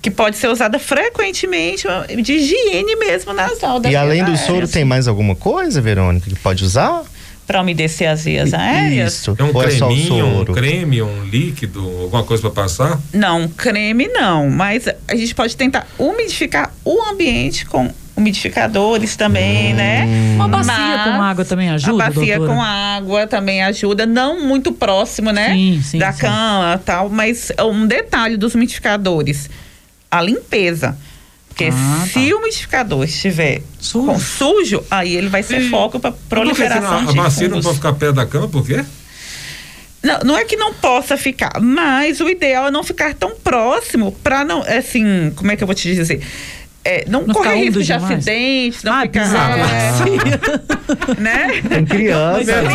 [0.00, 1.86] que pode ser usada frequentemente
[2.22, 3.82] de higiene mesmo nasal.
[3.86, 7.02] E além do soro, tem tem mais alguma coisa, Verônica, que pode usar?
[7.50, 9.12] Para umedecer as vias aéreas?
[9.14, 9.34] Isso.
[9.36, 10.52] É um Ou é creminho, um soro?
[10.52, 12.96] creme, um líquido, alguma coisa pra passar?
[13.12, 20.04] Não, creme não, mas a gente pode tentar umidificar o ambiente com umidificadores também, né?
[20.36, 22.54] Uma bacia Mas com água também ajuda, A bacia doutora?
[22.54, 25.48] com água também ajuda, não muito próximo, né?
[25.52, 26.20] Sim, sim, da sim.
[26.20, 29.50] cama tal, mas um detalhe dos umidificadores,
[30.08, 30.96] a limpeza.
[31.60, 34.06] Porque Ah, se o umidificador estiver Sujo.
[34.06, 35.68] com sujo, aí ele vai ser Sim.
[35.68, 38.82] foco para proliferação não- de a bacia não pode ficar perto da cama, por quê?
[40.02, 44.12] Não, não é que não possa ficar, mas o ideal é não ficar tão próximo
[44.22, 46.22] para não, assim, como é que eu vou te dizer?
[46.84, 48.04] É, não, Não correr ficar risco de demais.
[48.04, 49.22] acidente, não Ah, ficar.
[49.22, 49.50] pisar
[51.16, 51.62] é, né?
[51.68, 52.68] Tem criança, criança,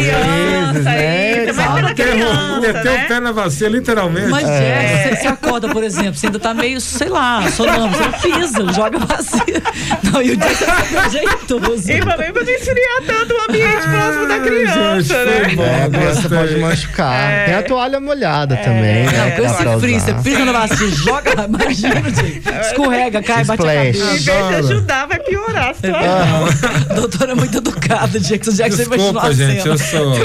[0.73, 1.43] vezes, né?
[1.45, 3.03] isso, mas pela criança, Meteu né?
[3.03, 4.27] o pé na bacia, literalmente.
[4.27, 4.59] Mas É.
[4.59, 8.73] Jack, você, você acorda, por exemplo, você ainda tá meio, sei lá, sonâmbulo, você pisa,
[8.73, 9.61] joga vazia.
[10.03, 10.63] Não, e o Jack
[10.95, 11.91] é jeitoso.
[11.91, 15.41] E também pra não esfriar tanto o ambiente próximo da criança, né?
[15.57, 17.31] É, a criança pode machucar.
[17.31, 17.45] É.
[17.45, 19.35] Tem a toalha molhada também, né?
[19.65, 22.41] Não, frio, você pisa na bacia, joga, imagina, gente.
[22.61, 23.94] Escorrega, cai, bate a cabeça.
[23.97, 26.85] Em vez de ajudar, vai piorar a situação.
[26.89, 28.51] A doutora é muito educada, Jackson.
[28.51, 30.15] Jackson vai continuar Desculpa, gente, eu sou.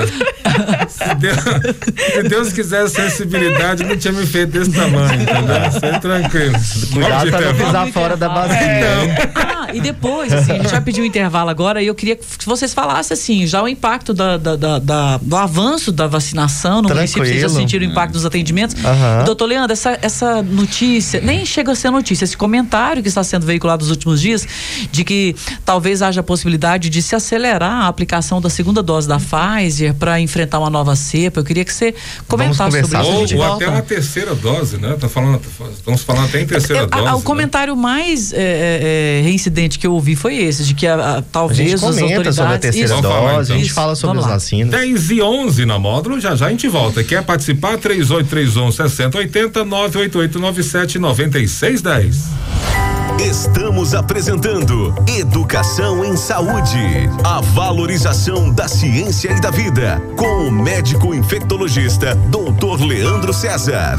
[0.88, 1.36] Se Deus,
[2.14, 5.80] se Deus quisesse sensibilidade, não tinha me feito desse tamanho, entendeu?
[5.80, 6.54] Sai tranquilo.
[6.92, 8.56] Cuidado pra não pisar fora da bacia.
[8.58, 9.16] hein?
[9.34, 12.44] Ah, e depois, assim, a gente vai pedir um intervalo agora e eu queria que
[12.46, 16.88] vocês falassem, assim, já o impacto da, da- da- da- do avanço da vacinação no
[16.88, 17.60] município, vocês já Tranquilo.
[17.60, 18.76] sentiram o impacto dos atendimentos.
[18.84, 19.24] Aham.
[19.24, 23.46] Doutor Leandro, essa, essa notícia, nem chega a ser notícia, esse comentário que está sendo
[23.46, 24.46] veiculado nos últimos dias,
[24.90, 29.18] de que talvez haja a possibilidade de se acelerar a aplicação da segunda dose da
[29.18, 31.40] Pfizer para enfrentar uma nova cepa.
[31.40, 31.94] Eu queria que você
[32.28, 32.96] comentasse sobre isso.
[32.96, 33.64] a Ou, ou volta.
[33.64, 34.96] até uma terceira dose, né?
[35.00, 35.40] Tá falando,
[35.72, 37.04] estamos falando até em terceira É, dose.
[37.06, 37.24] a- a- o né?
[37.24, 39.22] comentário mais é, é, é,
[39.60, 42.36] reincidente que eu ouvi foi esse, de que a, a- A talvez as comenta autoridades...
[42.36, 43.02] sobre a terceira Isso.
[43.02, 43.56] Falar, dose, a então.
[43.58, 44.34] gente fala sobre Vamos as lá.
[44.36, 44.70] vacinas.
[44.80, 47.04] 10 e 11 na módulo, já já a gente volta.
[47.04, 47.78] Quer participar?
[47.78, 52.24] 3831 6080 988 97 9610.
[53.20, 56.78] Estamos apresentando Educação em Saúde.
[57.22, 60.00] A valorização da ciência e da vida.
[60.16, 62.82] Com o médico infectologista, Dr.
[62.86, 63.98] Leandro César.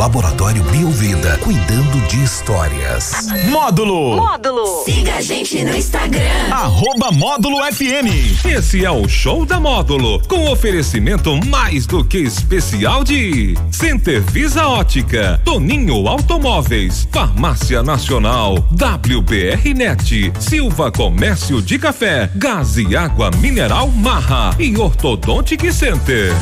[0.00, 3.26] Laboratório Biovida, cuidando de histórias.
[3.50, 4.16] Módulo.
[4.16, 4.84] Módulo.
[4.84, 6.50] Siga a gente no Instagram.
[6.50, 8.46] Arroba Módulo FM.
[8.46, 14.66] Esse é o Show da Módulo, com oferecimento mais do que especial de Center Visa
[14.66, 23.88] Ótica, Toninho Automóveis, Farmácia Nacional, WBR Net, Silva Comércio de Café, Gás e Água Mineral
[23.88, 26.32] Marra e Ortodontic Center.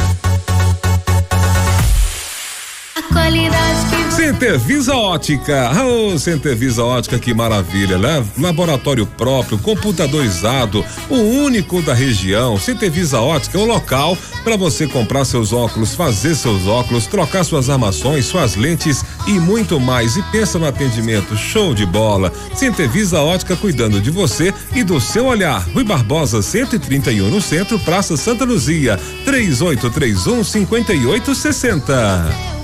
[3.13, 5.71] Qualidade que Center Visa Ótica.
[5.85, 8.25] Oh, Center Visa Ótica, que maravilha, né?
[8.37, 12.59] Laboratório próprio, computadorizado, o único da região.
[12.59, 17.45] Center Visa Ótica é o local para você comprar seus óculos, fazer seus óculos, trocar
[17.45, 20.17] suas armações, suas lentes e muito mais.
[20.17, 22.33] E pensa no atendimento, show de bola.
[22.55, 25.65] Center Visa Ótica cuidando de você e do seu olhar.
[25.73, 32.58] Rui Barbosa, 131 no centro, Praça Santa Luzia, 3831 5860.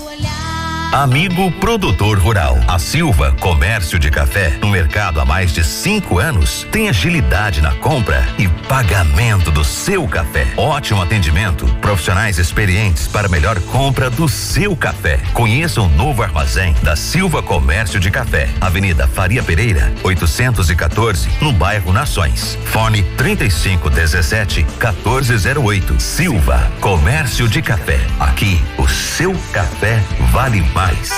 [0.91, 2.57] Amigo produtor rural.
[2.67, 7.73] A Silva Comércio de Café, no mercado há mais de cinco anos, tem agilidade na
[7.75, 10.47] compra e pagamento do seu café.
[10.55, 15.19] Ótimo atendimento, profissionais experientes para melhor compra do seu café.
[15.33, 21.91] Conheça o novo armazém da Silva Comércio de Café, Avenida Faria Pereira, 814, no bairro
[21.91, 22.57] Nações.
[22.65, 25.99] Fone 3517 1408.
[25.99, 27.99] Silva Comércio de Café.
[28.19, 31.09] Aqui, o seu café vale mais.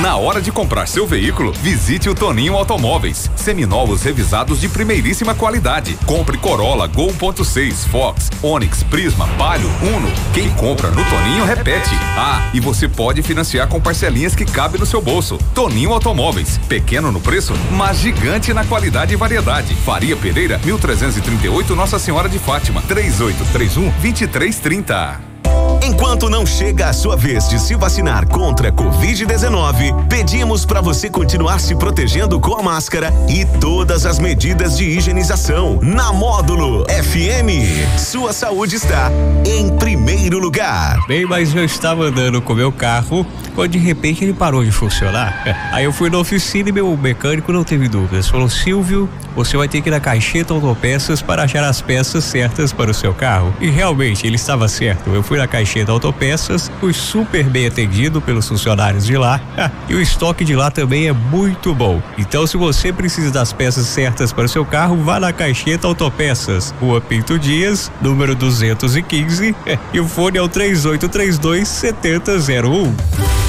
[0.00, 3.30] Na hora de comprar seu veículo, visite o Toninho Automóveis.
[3.36, 5.98] Seminovos revisados de primeiríssima qualidade.
[6.04, 10.10] Compre Corolla, Gol 1.6, Fox, Onix, Prisma, Palio, Uno.
[10.34, 11.94] Quem compra no Toninho repete.
[12.16, 15.38] Ah, e você pode financiar com parcelinhas que cabem no seu bolso.
[15.54, 16.58] Toninho Automóveis.
[16.68, 19.74] Pequeno no preço, mas gigante na qualidade e variedade.
[19.76, 22.82] Faria Pereira, 1338 Nossa Senhora de Fátima.
[22.82, 25.35] 3831 2330.
[25.82, 31.08] Enquanto não chega a sua vez de se vacinar contra a Covid-19, pedimos para você
[31.08, 35.78] continuar se protegendo com a máscara e todas as medidas de higienização.
[35.80, 39.10] Na Módulo FM, sua saúde está
[39.44, 40.98] em primeiro lugar.
[41.06, 45.42] Bem, mas eu estava andando com meu carro quando de repente ele parou de funcionar.
[45.72, 48.28] Aí eu fui na oficina e meu mecânico não teve dúvidas.
[48.28, 52.72] Falou: Silvio, você vai ter que ir na caixeta autopeças para achar as peças certas
[52.72, 53.54] para o seu carro.
[53.60, 55.10] E realmente ele estava certo.
[55.10, 59.40] Eu fui na caixeta autopeças, fui super bem atendido pelos funcionários de lá
[59.88, 62.02] e o estoque de lá também é muito bom.
[62.18, 66.74] Então, se você precisa das peças certas para o seu carro, vá na caixeta autopeças,
[66.80, 69.54] Rua Pinto Dias, número 215
[69.92, 73.45] e o fone é o 3832 7001.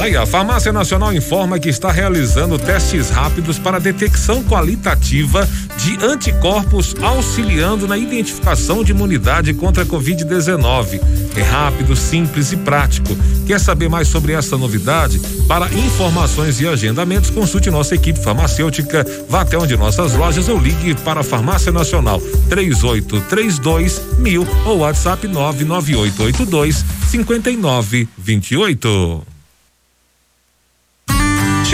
[0.00, 6.94] Aí, a Farmácia Nacional informa que está realizando testes rápidos para detecção qualitativa de anticorpos,
[7.00, 11.00] auxiliando na identificação de imunidade contra a Covid-19.
[11.36, 13.16] É rápido, simples e prático.
[13.46, 15.20] Quer saber mais sobre essa novidade?
[15.46, 20.94] Para informações e agendamentos, consulte nossa equipe farmacêutica, vá até onde nossas lojas ou ligue
[20.96, 29.33] para a Farmácia Nacional 3832 mil ou WhatsApp 99882 5928.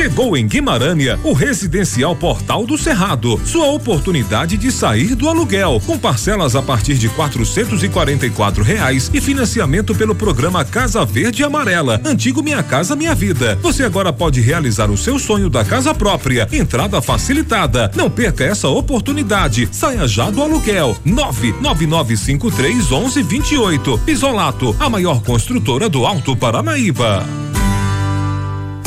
[0.01, 3.39] Chegou em Guimarães o Residencial Portal do Cerrado.
[3.45, 8.31] Sua oportunidade de sair do aluguel, com parcelas a partir de quatrocentos e quarenta e
[8.31, 13.59] quatro reais e financiamento pelo programa Casa Verde Amarela, antigo Minha Casa Minha Vida.
[13.61, 17.91] Você agora pode realizar o seu sonho da casa própria, entrada facilitada.
[17.95, 19.69] Não perca essa oportunidade.
[19.71, 20.97] Saia já do aluguel.
[21.05, 24.01] Nove nove nove cinco três onze vinte e oito.
[24.07, 27.23] Isolato, a maior construtora do Alto Paranaíba.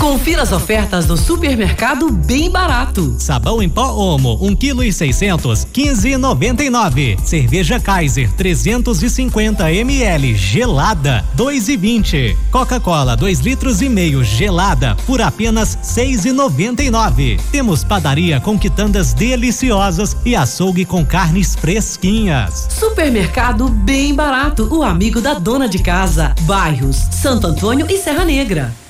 [0.03, 3.15] Confira as ofertas do supermercado bem barato.
[3.17, 7.17] Sabão em pó Omo, 1 kg e 600, 15,99.
[7.23, 12.35] Cerveja Kaiser, 350 ml, gelada, 2,20.
[12.51, 17.39] Coca-Cola, 2 litros e meio, gelada, por apenas 6,99.
[17.49, 22.67] Temos padaria com quitandas deliciosas e açougue com carnes fresquinhas.
[22.77, 26.35] Supermercado bem barato, o amigo da dona de casa.
[26.41, 28.82] Bairros Santo Antônio e Serra Negra.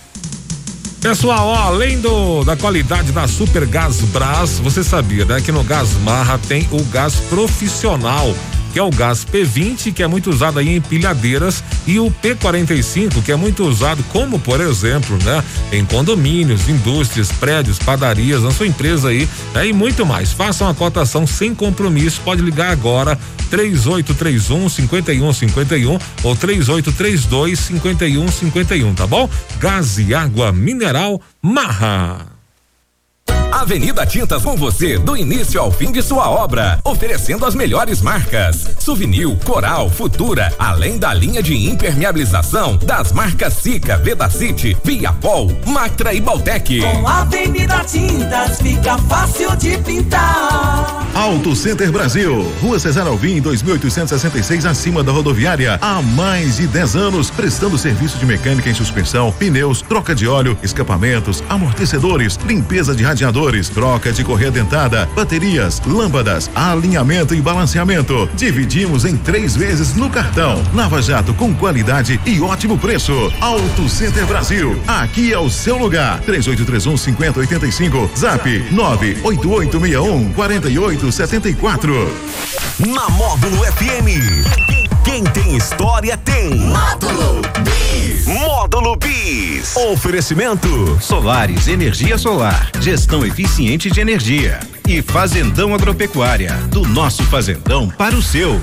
[1.04, 5.42] Pessoal, ó, além do, da qualidade da Super Gás Brás, você sabia, né?
[5.42, 8.34] Que no Gás Marra tem o gás profissional
[8.74, 13.24] que é o gás P20, que é muito usado aí em pilhadeiras, e o P45,
[13.24, 18.68] que é muito usado como, por exemplo, né, em condomínios, indústrias, prédios, padarias, na sua
[18.68, 20.34] empresa aí, né, e muito mais.
[20.34, 23.18] Faça uma cotação sem compromisso, pode ligar agora
[23.52, 29.30] 3831 5151 ou 3832 5151, tá bom?
[29.60, 32.43] Gás e água mineral Marra.
[33.54, 38.68] Avenida Tintas com você do início ao fim de sua obra, oferecendo as melhores marcas:
[38.80, 46.20] Souvenir, Coral, Futura, além da linha de impermeabilização das marcas Sica, Vedacity, Viapol, Mactra e
[46.20, 46.82] Baltec.
[46.82, 51.04] Com Avenida Tintas fica fácil de pintar.
[51.14, 57.30] Auto Center Brasil, Rua Cesar Alvim, 2866, acima da rodoviária, há mais de 10 anos,
[57.30, 63.04] prestando serviço de mecânica em suspensão, pneus, troca de óleo, escapamentos, amortecedores, limpeza de
[63.44, 68.30] radiadores, troca de correia dentada, baterias, lâmpadas, alinhamento e balanceamento.
[68.36, 70.64] Dividimos em três vezes no cartão.
[70.74, 73.14] Lava Jato com qualidade e ótimo preço.
[73.42, 76.20] Auto Center Brasil, aqui é o seu lugar.
[76.22, 81.94] 3831 5085, Zap 98861 4874.
[82.80, 84.73] Na Módulo FM.
[85.04, 86.56] Quem tem história tem.
[86.56, 88.26] Módulo Bis.
[88.26, 89.76] Módulo Bis.
[89.76, 90.98] Oferecimento.
[91.02, 94.60] Solares, energia solar, gestão eficiente de energia.
[94.88, 98.60] E Fazendão Agropecuária, do nosso fazendão para o seu.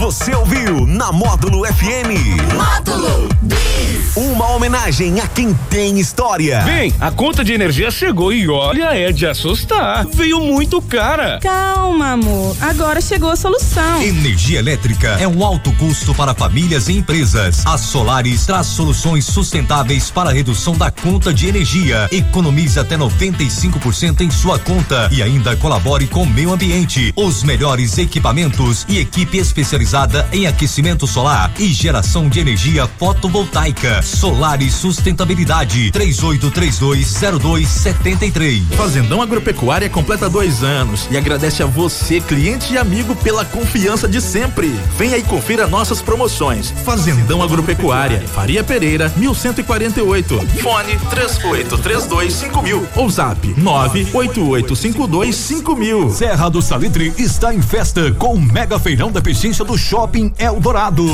[0.00, 2.08] Você ouviu na Módulo FM.
[2.54, 4.16] Módulo Bis.
[4.16, 6.62] Uma homenagem a quem tem história.
[6.62, 10.06] Bem, a conta de energia chegou e olha, é de assustar.
[10.06, 11.38] Veio muito cara.
[11.42, 12.56] Calma, amor.
[12.62, 14.00] Agora chegou a solução.
[14.02, 17.62] Energia elétrica é um alto custo para famílias e empresas.
[17.66, 22.08] A Solares traz soluções sustentáveis para a redução da conta de energia.
[22.10, 27.12] Economize até 95% em sua conta e ainda colabore com o meio ambiente.
[27.14, 29.89] Os melhores equipamentos e equipe especializada
[30.32, 34.02] em aquecimento solar e geração de energia fotovoltaica.
[34.02, 35.90] Solar Solar e Sustentabilidade.
[35.92, 38.62] 38320273.
[38.76, 44.18] Fazendão Agropecuária completa dois anos e agradece a você, cliente e amigo, pela confiança de
[44.20, 44.68] sempre.
[44.96, 46.72] Venha e confira nossas promoções.
[46.84, 50.40] Fazendão Agropecuária, Faria Pereira, 1148.
[50.62, 56.12] Fone 38325000 ou zap 988525000.
[56.12, 61.06] Serra do Salitre está em festa com o mega feirão da pechincha do Shopping Eldorado.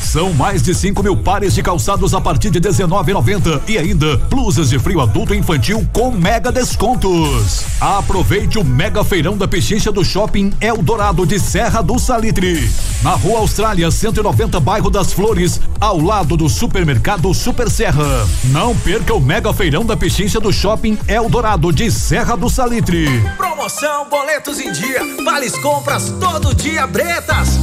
[0.00, 4.70] São mais de 5 mil pares de calçados a partir de 19,90 e ainda blusas
[4.70, 7.64] de frio adulto e infantil com mega descontos.
[7.80, 12.70] Aproveite o mega feirão da pechincha do Shopping Eldorado de Serra do Salitre.
[13.02, 18.26] Na Rua Austrália 190, bairro das Flores, ao lado do supermercado Super Serra.
[18.44, 23.06] Não perca o mega feirão da pechincha do Shopping Eldorado de Serra do Salitre.
[23.36, 27.58] Promoção boletos em dia, vales compras todo dia Bretas.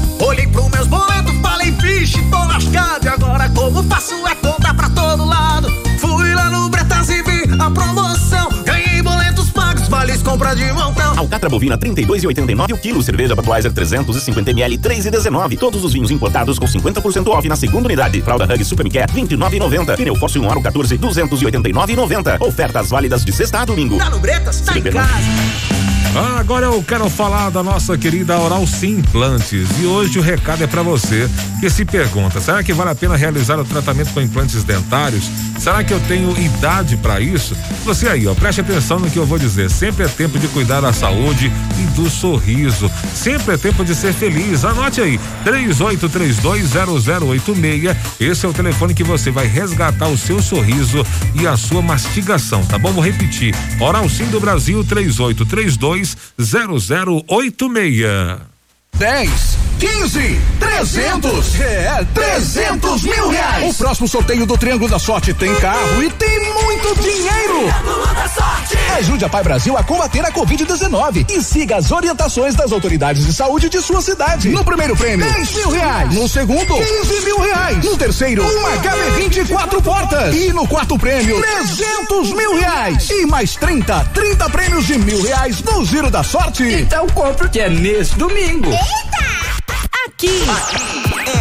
[0.51, 3.05] Pro meus boletos, falei, vixe, tô lascado.
[3.05, 5.69] E agora como faço é conta pra todo lado.
[5.99, 8.49] Fui lá no Bretas e vi a promoção.
[8.63, 11.17] Ganhei boletos pagos, vales compra de montão.
[11.17, 15.57] Alcatra bovina 32,89 o quilo, cerveja Budweiser 350 ml 3,19.
[15.57, 18.21] Todos os vinhos importados com 50% off na segunda unidade.
[18.21, 19.95] Fralda Hug Super Miquet 29,90.
[19.95, 22.41] Pneu Fóssil 1 Aro 14 289,90.
[22.41, 23.97] Ofertas válidas de sexta a domingo.
[23.97, 25.80] Tá no Bretas, tá em casa.
[26.13, 30.61] Ah, agora eu quero falar da nossa querida Oral Sim Implantes e hoje o recado
[30.61, 31.29] é para você
[31.61, 35.31] que se pergunta: será que vale a pena realizar o tratamento com implantes dentários?
[35.57, 37.55] Será que eu tenho idade para isso?
[37.85, 39.69] Você aí, ó, preste atenção no que eu vou dizer.
[39.69, 41.49] Sempre é tempo de cuidar da saúde
[41.79, 42.91] e do sorriso.
[43.13, 44.65] Sempre é tempo de ser feliz.
[44.65, 47.95] Anote aí: 38320086.
[48.19, 52.65] Esse é o telefone que você vai resgatar o seu sorriso e a sua mastigação,
[52.65, 52.91] tá bom?
[52.91, 55.90] Vou repetir: Oral Sim do Brasil 3832
[56.37, 58.51] 0086.
[58.93, 59.31] 10,
[59.79, 61.59] 15, 300.
[61.59, 63.73] É, 300 mil reais.
[63.73, 67.63] O próximo sorteio do Triângulo da Sorte tem carro e tem muito dinheiro.
[67.63, 68.77] Triângulo da Sorte.
[68.97, 73.33] Ajude a Pai Brasil a combater a Covid-19 e siga as orientações das autoridades de
[73.33, 74.49] saúde de sua cidade.
[74.49, 76.13] No primeiro prêmio, 10 mil reais.
[76.13, 77.83] No segundo, 15 mil reais.
[77.83, 80.35] No terceiro, uma HB20 quatro portas.
[80.35, 83.09] E no quarto prêmio, 300 mil reais.
[83.09, 86.63] E mais 30, 30 prêmios de mil reais no Giro da Sorte.
[86.63, 88.69] Então compra o que é nesse domingo.
[90.05, 90.43] Aqui.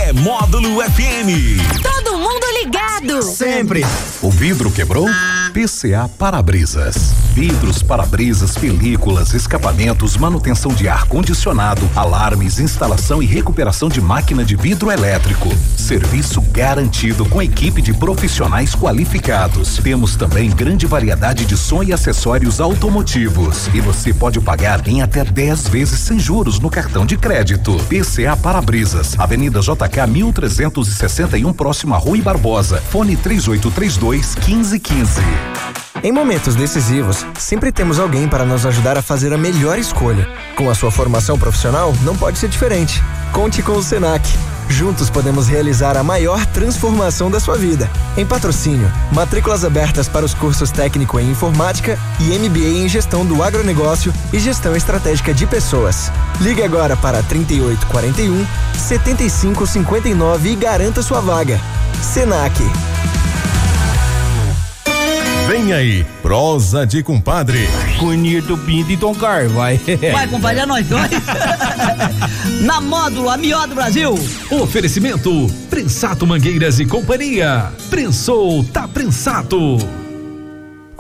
[0.03, 1.83] É Módulo FM.
[1.83, 3.23] Todo mundo ligado.
[3.23, 3.85] Sempre.
[4.23, 5.07] O vidro quebrou?
[5.51, 7.13] PCA Para-Brisas.
[7.35, 14.91] Vidros, para-brisas, películas, escapamentos, manutenção de ar-condicionado, alarmes, instalação e recuperação de máquina de vidro
[14.91, 15.49] elétrico.
[15.77, 19.79] Serviço garantido com equipe de profissionais qualificados.
[19.79, 23.69] Temos também grande variedade de som e acessórios automotivos.
[23.73, 27.77] E você pode pagar em até 10 vezes sem juros no cartão de crédito.
[27.89, 32.81] PCA Para-Brisas, Avenida JK 1361, próximo a Rui Barbosa.
[32.91, 35.40] Fone 3832 1515.
[36.03, 40.27] Em momentos decisivos, sempre temos alguém para nos ajudar a fazer a melhor escolha.
[40.57, 43.03] Com a sua formação profissional, não pode ser diferente.
[43.33, 44.27] Conte com o Senac.
[44.71, 47.91] Juntos podemos realizar a maior transformação da sua vida.
[48.17, 53.43] Em patrocínio, matrículas abertas para os cursos técnico em informática e MBA em gestão do
[53.43, 56.11] agronegócio e gestão estratégica de pessoas.
[56.41, 58.47] Ligue agora para 3841
[58.79, 61.61] 7559 e garanta sua vaga.
[62.01, 62.63] Senac.
[65.51, 67.69] Vem aí, prosa de compadre.
[67.99, 69.81] Conito Pinto e Tom Carvalho.
[70.13, 71.11] Vai, compadre, é nós dois.
[72.63, 74.15] Na módulo, a melhor do Brasil.
[74.49, 77.73] Oferecimento: Prensato Mangueiras e Companhia.
[77.91, 79.77] Prensou, tá prensado.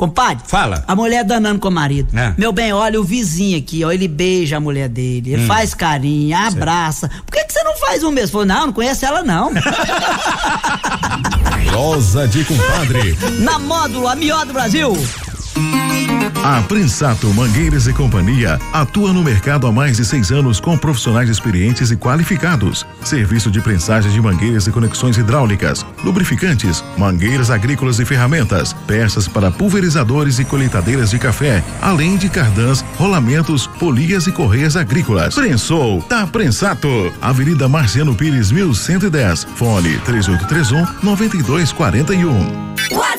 [0.00, 0.82] Compadre, Fala.
[0.88, 2.18] a mulher danando com o marido.
[2.18, 2.32] É.
[2.38, 5.46] Meu bem, olha o vizinho aqui, ó, ele beija a mulher dele, ele Hum.
[5.46, 7.06] faz carinho, abraça.
[7.26, 8.30] Por que, que você não faz um mesmo?
[8.32, 9.50] Falou, não, não conhece ela não.
[11.68, 13.14] Prosa de compadre.
[13.40, 14.90] Na módulo, a melhor do Brasil.
[16.42, 21.28] A Prensato Mangueiras e Companhia atua no mercado há mais de seis anos com profissionais
[21.28, 22.86] experientes e qualificados.
[23.04, 29.50] Serviço de prensagem de mangueiras e conexões hidráulicas, lubrificantes, mangueiras agrícolas e ferramentas, peças para
[29.50, 35.34] pulverizadores e colheitadeiras de café, além de cardãs, rolamentos, polias e correias agrícolas.
[35.34, 37.12] Prensou, tá Prensato.
[37.20, 39.46] Avenida Marciano Pires, 1110.
[39.56, 42.70] Fone 3831 9241.
[42.92, 43.09] WhatsApp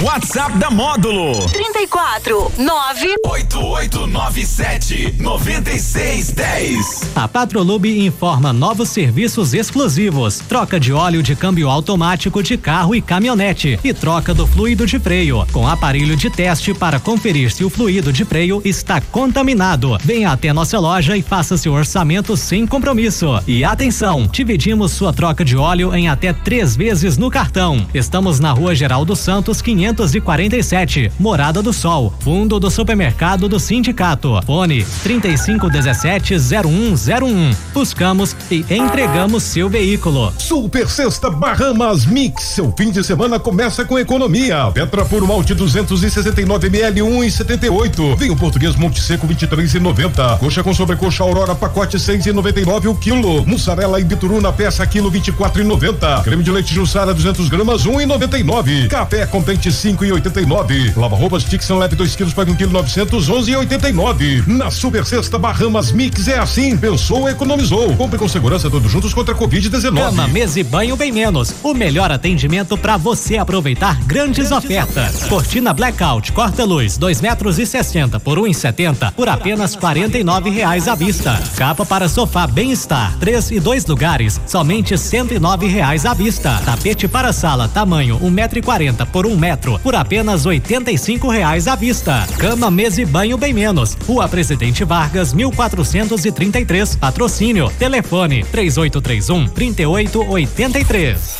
[0.00, 7.10] WhatsApp da Módulo 34 9 8897 9610.
[7.16, 13.02] A Patrolube informa novos serviços exclusivos: troca de óleo de câmbio automático de carro e
[13.02, 17.70] caminhonete e troca do fluido de freio, com aparelho de teste para conferir se o
[17.70, 19.98] fluido de freio está contaminado.
[20.00, 23.42] Venha até nossa loja e faça seu orçamento sem compromisso.
[23.48, 27.84] E atenção, dividimos sua troca de óleo em até três vezes no cartão.
[27.92, 29.60] Estamos na Rua Geraldo Santos
[29.94, 34.40] 547, Morada do Sol, fundo do supermercado do Sindicato.
[34.44, 37.50] Fone 3517 0101.
[37.72, 40.32] Buscamos e entregamos seu veículo.
[40.38, 42.42] Super Sexta Bahamas Mix.
[42.42, 44.70] Seu fim de semana começa com economia.
[44.72, 48.16] Petra por malte 269 ml 1,78.
[48.18, 50.38] Vinho português Monte Seco 23,90.
[50.38, 53.46] Coxa com sobrecoxa Aurora pacote 6,99 o quilo.
[53.46, 56.22] Mussarela e bituruna peça quilo 24,90.
[56.24, 58.88] Creme de leite Jussara 200 gramas 1,99.
[58.88, 60.96] Café contente 5,89.
[60.96, 64.46] Lava roupas Tixan leve 2 quilos paga 1 quilo 911,89.
[64.46, 66.76] Na Super Sexta Bahamas Mix é assim.
[66.76, 67.94] Pensou, economizou.
[67.96, 69.94] Compre com segurança todos juntos contra a Covid-19.
[69.94, 71.54] Cama, mesa e banho bem menos.
[71.62, 75.24] O melhor atendimento para você aproveitar grandes, ofertas.
[75.24, 81.40] Cortina Blackout, corta-luz, 2 metros e 60 por 1,70 por apenas 49 reais à vista.
[81.56, 86.60] Capa para sofá bem-estar, 3 e 2 lugares, somente 109 reais à vista.
[86.64, 91.66] Tapete para sala, tamanho 1 metro e 40 por 1 metro, por apenas 85 reais
[91.66, 92.24] à vista.
[92.38, 93.98] Cama, mesa e banho bem menos.
[94.06, 96.94] Rua Presidente Vargas, 1433.
[96.94, 97.68] Patrocínio.
[97.76, 101.38] Telefone 3831 3883.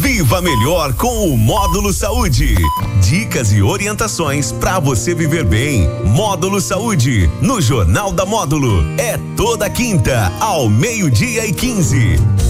[0.00, 2.54] Viva melhor com o Módulo Saúde.
[3.00, 5.88] Dicas e orientações para você viver bem.
[6.04, 8.84] Módulo Saúde, no Jornal da Módulo.
[8.96, 12.47] É toda quinta, ao meio-dia e 15.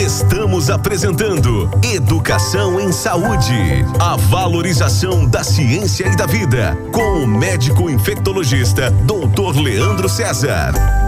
[0.00, 3.82] Estamos apresentando Educação em Saúde.
[3.98, 6.76] A valorização da ciência e da vida.
[6.92, 9.58] Com o médico infectologista, Dr.
[9.58, 11.05] Leandro César.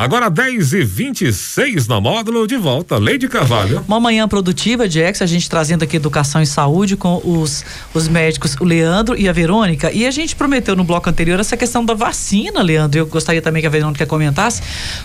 [0.00, 3.84] Agora 10 e 26 na módulo, de volta, Leide Carvalho.
[3.86, 8.56] Uma manhã produtiva, Jax, a gente trazendo aqui educação e saúde com os, os médicos,
[8.58, 9.92] o Leandro e a Verônica.
[9.92, 12.98] E a gente prometeu no bloco anterior essa questão da vacina, Leandro.
[12.98, 14.62] Eu gostaria também que a Verônica comentasse.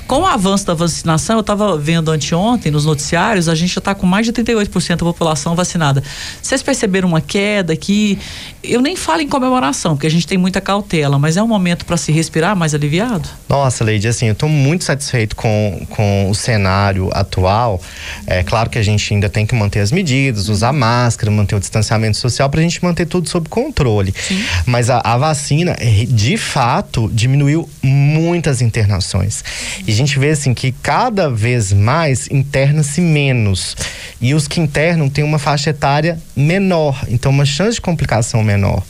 [0.08, 3.93] Com o avanço da vacinação, eu estava vendo anteontem nos noticiários, a gente já está
[3.93, 6.02] com mais de 38% da população vacinada.
[6.41, 8.18] Vocês perceberam uma queda aqui?
[8.64, 11.86] Eu nem falo em comemoração, porque a gente tem muita cautela, mas é um momento
[11.86, 13.28] para se respirar mais aliviado?
[13.50, 17.81] Nossa, Leide, assim, eu estou muito satisfeito com, com o cenário atual.
[18.27, 21.59] É claro que a gente ainda tem que manter as medidas, usar máscara, manter o
[21.59, 24.13] distanciamento social para a gente manter tudo sob controle.
[24.17, 24.43] Sim.
[24.65, 25.75] Mas a, a, vacina,
[26.07, 29.43] de fato, diminuiu muitas internações.
[29.86, 33.75] E a gente vê assim que cada vez mais interna-se menos.
[34.21, 38.83] E os que internam têm uma faixa etária menor, então uma chance de complicação menor.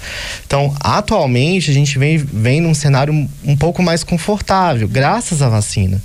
[0.45, 5.84] Então, atualmente, a gente vem, vem num cenário um pouco mais confortável, graças à vacina
[5.85, 6.01] vacina.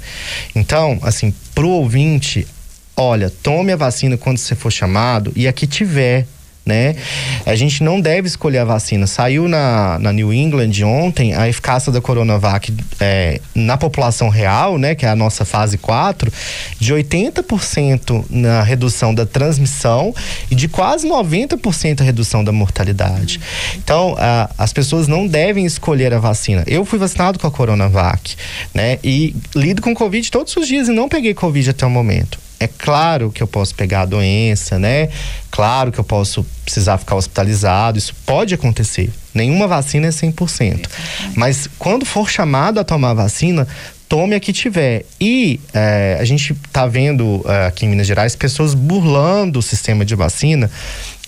[0.55, 2.47] Então, assim, pro ouvinte,
[2.97, 6.26] olha, tome a vacina quando você for chamado e aqui tiver
[6.65, 6.95] né?
[7.47, 9.07] A gente não deve escolher a vacina.
[9.07, 14.95] Saiu na, na New England ontem a eficácia da Coronavac é, na população real, né?
[14.95, 16.33] Que é a nossa fase 4,
[16.79, 20.15] de 80% na redução da transmissão
[20.51, 23.41] e de quase 90% a redução da mortalidade.
[23.77, 26.63] Então, a, as pessoas não devem escolher a vacina.
[26.67, 28.37] Eu fui vacinado com a Coronavac,
[28.75, 28.99] né?
[29.03, 32.50] E lido com Covid todos os dias e não peguei Covid até o momento.
[32.61, 35.09] É claro que eu posso pegar a doença, né?
[35.51, 39.11] Claro que eu posso precisar ficar hospitalizado, isso pode acontecer.
[39.33, 40.87] Nenhuma vacina é 100%.
[41.35, 43.67] Mas quando for chamado a tomar a vacina,
[44.11, 45.07] tome a que tiver.
[45.19, 50.05] E é, a gente está vendo é, aqui em Minas Gerais pessoas burlando o sistema
[50.05, 50.71] de vacina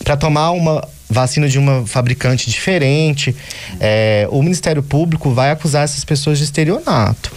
[0.05, 3.35] para tomar uma vacina de uma fabricante diferente.
[3.81, 7.33] É, o Ministério Público vai acusar essas pessoas de estelionato.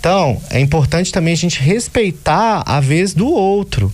[0.00, 3.92] Então, é importante também a gente respeitar a vez do outro.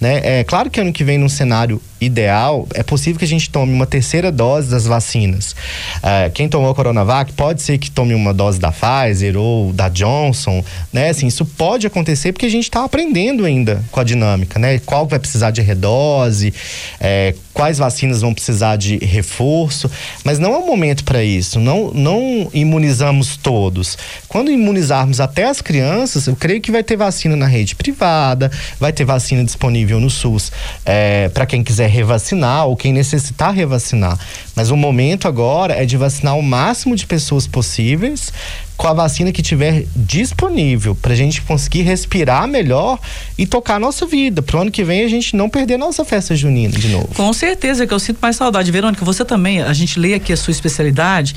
[0.00, 0.40] Né?
[0.40, 3.72] É claro que ano que vem, num cenário ideal, é possível que a gente tome
[3.72, 5.56] uma terceira dose das vacinas.
[6.02, 9.88] É, quem tomou a Coronavac pode ser que tome uma dose da Pfizer ou da
[9.88, 11.08] Johnson, né?
[11.08, 14.78] Assim, isso pode acontecer porque a gente está aprendendo ainda com a dinâmica, né?
[14.80, 16.52] Qual vai precisar de redose,
[17.00, 19.90] é, quais vacinas vão precisar de reforço,
[20.22, 21.58] mas não é o momento para isso.
[21.58, 23.96] Não, não imunizamos todos.
[24.28, 28.92] Quando imunizarmos até as crianças, eu creio que vai ter vacina na rede privada, vai
[28.92, 30.52] ter vacina disponível no SUS
[30.84, 34.18] é, para quem quiser revacinar ou quem necessitar revacinar.
[34.54, 38.32] Mas o momento agora é de vacinar o máximo de pessoas possíveis
[38.76, 42.98] com a vacina que tiver disponível, pra gente conseguir respirar melhor
[43.38, 44.42] e tocar a nossa vida.
[44.42, 47.08] Pro ano que vem a gente não perder nossa festa junina de novo.
[47.14, 48.70] Com certeza que eu sinto mais saudade.
[48.70, 51.34] Verônica, você também, a gente lê aqui a sua especialidade.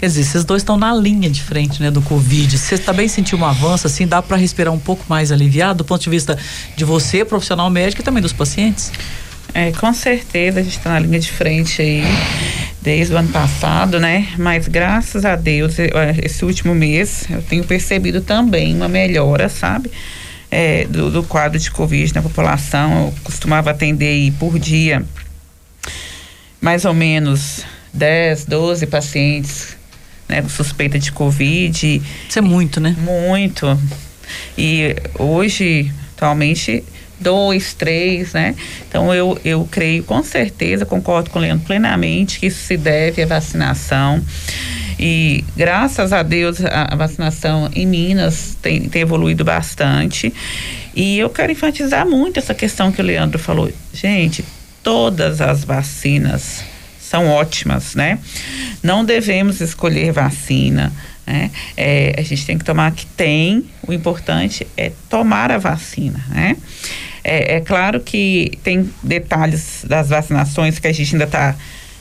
[0.00, 2.56] Quer dizer, vocês dois estão na linha de frente, né, do Covid.
[2.56, 6.02] Você também sentiu um avanço, assim, dá para respirar um pouco mais aliviado do ponto
[6.02, 6.38] de vista
[6.76, 8.92] de você, profissional médico e também dos pacientes?
[9.54, 12.02] É, com certeza a gente está na linha de frente aí
[12.80, 14.28] desde o ano passado, né?
[14.38, 15.76] Mas graças a Deus,
[16.22, 19.90] esse último mês eu tenho percebido também uma melhora, sabe?
[20.50, 23.06] É, do, do, quadro de Covid na população.
[23.06, 25.04] Eu costumava atender aí por dia
[26.60, 29.76] mais ou menos 10, 12 pacientes
[30.28, 32.02] né, com suspeita de Covid.
[32.28, 32.94] Isso é muito, né?
[32.98, 33.78] Muito.
[34.56, 36.84] E hoje, atualmente,
[37.20, 38.54] dois, três, né?
[38.88, 43.22] Então eu, eu creio com certeza, concordo com o Leandro plenamente que isso se deve
[43.22, 44.22] à vacinação.
[44.98, 50.32] E graças a Deus a, vacinação em Minas tem, tem evoluído bastante.
[50.94, 53.70] E eu quero enfatizar muito essa questão que o Leandro falou.
[53.92, 54.44] Gente,
[54.82, 56.64] todas as vacinas
[57.00, 58.18] são ótimas, né?
[58.82, 60.92] Não devemos escolher vacina.
[61.26, 61.50] Né?
[61.76, 66.56] É, a gente tem que tomar que tem, o importante é tomar a vacina, né?
[67.22, 71.56] É, é claro que tem detalhes das vacinações que a gente ainda está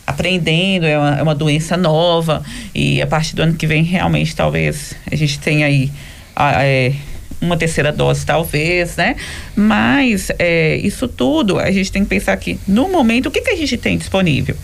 [0.06, 2.41] aprendendo, é uma, é uma, doença nova
[2.73, 5.91] e a partir do ano que vem realmente talvez a gente tenha aí
[6.34, 6.94] a, é,
[7.41, 9.18] uma terceira dose talvez, né?
[9.53, 13.49] Mas é, isso tudo a gente tem que pensar que no momento o que, que
[13.49, 14.56] a gente tem disponível?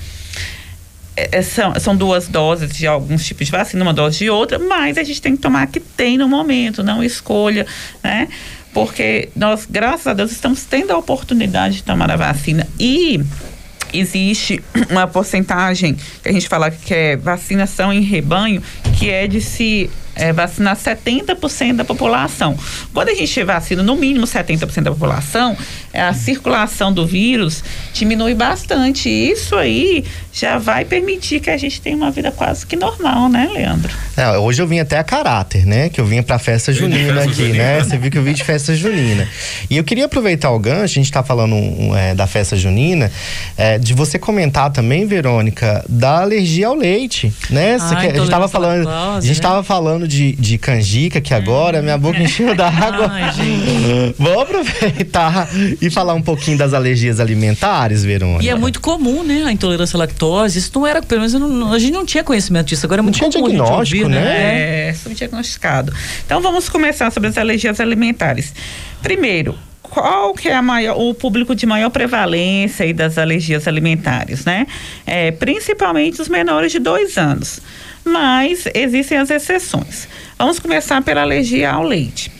[1.15, 4.57] É, é, são, são duas doses de alguns tipos de vacina, uma dose de outra,
[4.57, 7.67] mas a gente tem que tomar que tem no momento, não escolha,
[8.03, 8.27] né?
[8.73, 12.67] Porque nós, graças a Deus, estamos tendo a oportunidade de tomar a vacina.
[12.79, 13.23] E
[13.93, 18.61] existe uma porcentagem que a gente fala que é vacinação em rebanho,
[18.97, 22.57] que é de se é, vacinar 70% da população.
[22.93, 25.57] Quando a gente vacina no mínimo 70% da população,
[25.93, 27.63] a circulação do vírus
[27.93, 29.09] diminui bastante.
[29.09, 33.29] E isso aí já vai permitir que a gente tenha uma vida quase que normal,
[33.29, 33.93] né, Leandro?
[34.17, 35.89] É, hoje eu vim até a caráter, né?
[35.89, 37.57] Que eu vim pra festa junina aqui, junina.
[37.57, 37.83] né?
[37.83, 39.27] Você viu que eu vim de festa junina.
[39.69, 41.55] E eu queria aproveitar o gancho, a gente tá falando
[41.95, 43.11] é, da festa junina,
[43.55, 47.77] é, de você comentar também, Verônica, da alergia ao leite, né?
[47.79, 49.41] Ah, a gente tava falando, a gente né?
[49.41, 53.11] tava falando de, de canjica, que agora minha boca encheu d'água.
[54.17, 55.49] Vou aproveitar
[55.81, 58.43] e falar um pouquinho das alergias alimentares, Verônica.
[58.43, 59.43] E é muito comum, né?
[59.45, 60.59] A intolerância à lactose.
[60.59, 62.85] Isso não era, pelo menos não, a gente não tinha conhecimento disso.
[62.85, 63.47] Agora é muito não comum.
[63.47, 64.23] Tinha diagnóstico, ouvir, né?
[64.23, 64.89] né?
[64.89, 65.93] É, subdiagnosticado.
[66.25, 68.53] Então vamos começar sobre as alergias alimentares.
[69.01, 69.57] Primeiro,
[69.93, 74.65] qual que é maior, o público de maior prevalência das alergias alimentares, né?
[75.05, 77.59] É, principalmente os menores de dois anos.
[78.05, 80.07] Mas existem as exceções.
[80.37, 82.31] Vamos começar pela alergia ao leite.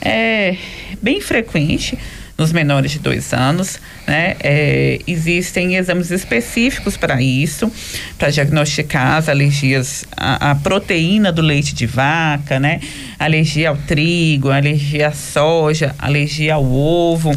[0.00, 0.56] É
[1.00, 1.98] bem frequente
[2.38, 4.34] nos menores de dois anos, né?
[4.40, 7.70] É, existem exames específicos para isso,
[8.18, 12.80] para diagnosticar as alergias à, proteína do leite de vaca, né?
[13.18, 17.32] Alergia ao trigo, alergia à soja, alergia ao ovo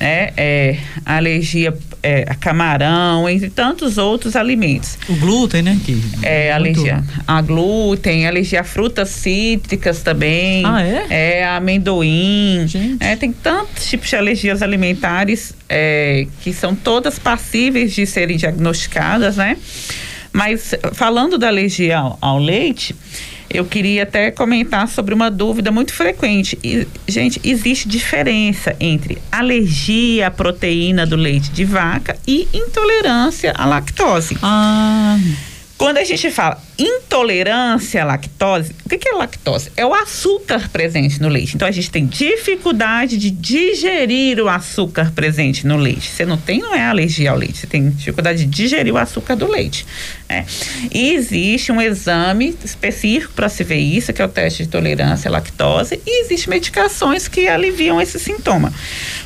[0.00, 0.30] né?
[0.36, 1.76] É, alergia
[2.06, 4.96] é, camarão, entre tantos outros alimentos.
[5.08, 5.76] O glúten, né?
[5.84, 10.64] Que é, alergia a glúten, alergia a frutas cítricas também.
[10.64, 11.06] Ah, é?
[11.10, 12.66] É, amendoim.
[13.00, 19.36] É, tem tantos tipos de alergias alimentares é, que são todas passíveis de serem diagnosticadas,
[19.36, 19.56] né?
[20.32, 22.94] Mas falando da alergia ao, ao leite,
[23.56, 26.58] eu queria até comentar sobre uma dúvida muito frequente.
[26.62, 33.64] E, gente, existe diferença entre alergia à proteína do leite de vaca e intolerância à
[33.64, 34.36] lactose.
[34.42, 35.18] Ah.
[35.78, 39.70] Quando a gente fala intolerância à lactose, o que, é lactose?
[39.76, 41.54] É o açúcar presente no leite.
[41.54, 46.08] Então a gente tem dificuldade de digerir o açúcar presente no leite.
[46.08, 49.36] Você não tem, não é alergia ao leite, você tem dificuldade de digerir o açúcar
[49.36, 49.86] do leite.
[50.28, 50.46] Né?
[50.90, 55.28] E existe um exame específico para se ver isso, que é o teste de tolerância
[55.28, 58.72] à lactose, e existem medicações que aliviam esse sintoma.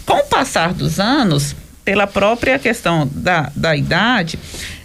[0.05, 1.55] Com o passar dos anos,
[1.85, 4.39] pela própria questão da, da idade,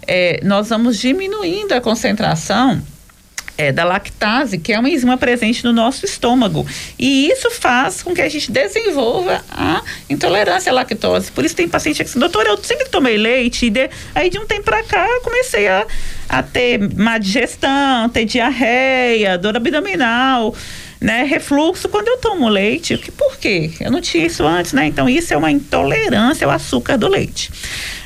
[0.06, 2.82] é, nós vamos diminuindo a concentração
[3.58, 6.66] é, da lactase, que é uma enzima presente no nosso estômago.
[6.98, 11.32] E isso faz com que a gente desenvolva a intolerância à lactose.
[11.32, 14.46] Por isso tem paciente que diz, doutor, eu sempre tomei leite, de, aí de um
[14.46, 15.86] tempo para cá eu comecei a,
[16.28, 20.54] a ter má digestão, ter diarreia, dor abdominal.
[21.06, 22.98] Né, refluxo quando eu tomo leite.
[22.98, 23.70] Que, por quê?
[23.78, 24.86] Eu não tinha isso antes, né?
[24.88, 27.48] Então, isso é uma intolerância ao açúcar do leite.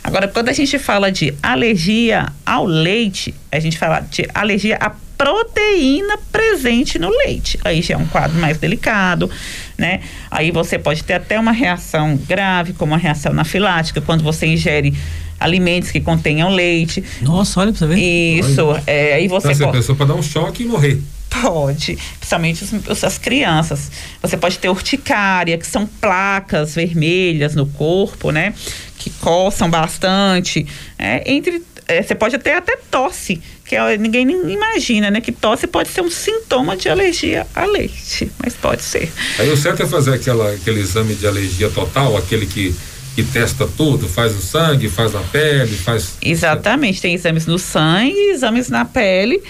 [0.05, 4.93] Agora, quando a gente fala de alergia ao leite, a gente fala de alergia à
[5.17, 7.59] proteína presente no leite.
[7.65, 9.31] Aí já é um quadro mais delicado,
[9.79, 10.01] né?
[10.31, 14.93] Aí você pode ter até uma reação grave, como a reação anafilática, quando você ingere
[15.39, 17.03] alimentos que contenham leite.
[17.23, 17.99] Nossa, olha pra você ver.
[17.99, 18.61] Isso.
[18.87, 19.79] É, aí você Então, a pode.
[19.79, 21.01] pessoa pode dar um choque e morrer.
[21.31, 23.91] Pode, principalmente os- as crianças.
[24.21, 28.53] Você pode ter urticária, que são placas vermelhas no corpo, né?
[28.99, 30.67] Que coçam bastante.
[30.99, 35.21] É, entre, é, você pode ter até tosse, que é- ninguém nem imagina, né?
[35.21, 39.11] Que tosse pode ser um sintoma de alergia a leite, mas pode ser.
[39.39, 42.75] Aí o certo é fazer aquela, aquele exame de alergia total, aquele que,
[43.15, 46.15] que testa tudo, faz o sangue, faz a pele, faz.
[46.21, 49.41] Exatamente, tem exames no sangue e exames na pele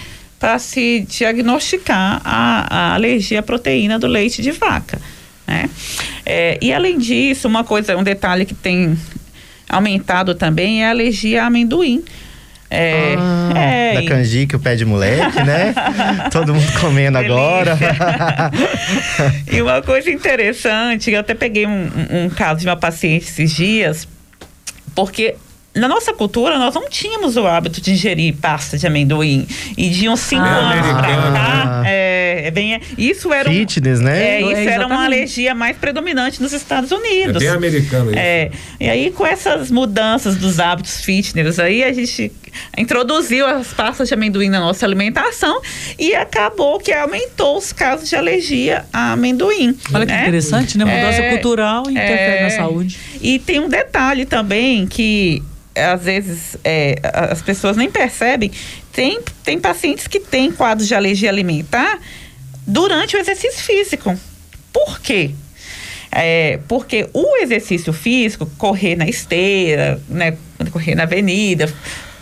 [0.41, 4.99] para se diagnosticar a, a alergia à proteína do leite de vaca.
[5.47, 5.69] Né?
[6.25, 8.97] É, e além disso, uma coisa, um detalhe que tem
[9.69, 12.03] aumentado também é a alergia a amendoim.
[12.73, 13.15] É,
[13.55, 15.75] é, Da canjica, o pé de moleque, né?
[16.31, 17.77] Todo mundo comendo agora.
[19.51, 24.07] E uma coisa interessante, eu até peguei um- um caso de uma paciente esses dias,
[24.95, 25.35] porque
[25.73, 29.47] na nossa cultura nós não tínhamos o hábito de ingerir pasta de amendoim.
[29.77, 30.71] E de uns cinco Ah.
[30.73, 34.21] anos pra cá, é, é bem, isso era um- Fitness, né?
[34.21, 37.37] É, isso É, era uma alergia mais predominante nos Estados Unidos.
[37.37, 38.19] É bem americano isso.
[38.19, 42.31] É, e aí com essas mudanças dos hábitos fitness, aí a gente
[42.77, 45.61] introduziu as pastas de amendoim na nossa alimentação
[45.97, 49.73] e acabou que aumentou os casos de alergia a amendoim.
[49.93, 50.83] Olha que interessante, né?
[50.83, 52.99] Mudança cultural interfere na saúde.
[53.21, 55.41] E tem um detalhe também que
[55.75, 58.51] às vezes é, as pessoas nem percebem.
[58.91, 61.99] Tem, tem pacientes que têm quadros de alergia alimentar
[62.67, 64.17] durante o exercício físico.
[64.71, 65.31] Por quê?
[66.11, 70.37] É, porque o exercício físico, correr na esteira, né,
[70.71, 71.73] correr na avenida,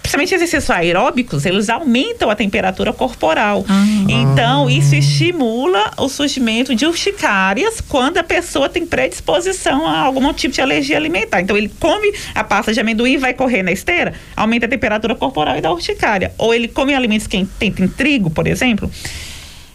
[0.10, 3.64] principalmente exercícios aeróbicos, eles aumentam a temperatura corporal.
[4.08, 10.56] Então, isso estimula o surgimento de urticárias quando a pessoa tem predisposição a algum tipo
[10.56, 11.42] de alergia alimentar.
[11.42, 15.14] Então, ele come a pasta de amendoim e vai correr na esteira, aumenta a temperatura
[15.14, 16.34] corporal e dá urticária.
[16.40, 18.90] Ou ele come alimentos que tem, tem trigo, por exemplo.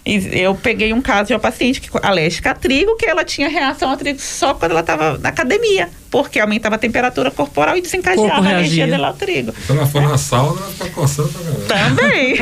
[0.05, 3.91] Eu peguei um caso de uma paciente que, alérgica a trigo, que ela tinha reação
[3.91, 8.35] a trigo só quando ela estava na academia, porque aumentava a temperatura corporal e desencadeava
[8.35, 9.53] a alergia dela ao trigo.
[9.67, 11.43] Se ela for na sauna, ela fica coçando pra.
[11.91, 12.37] Também.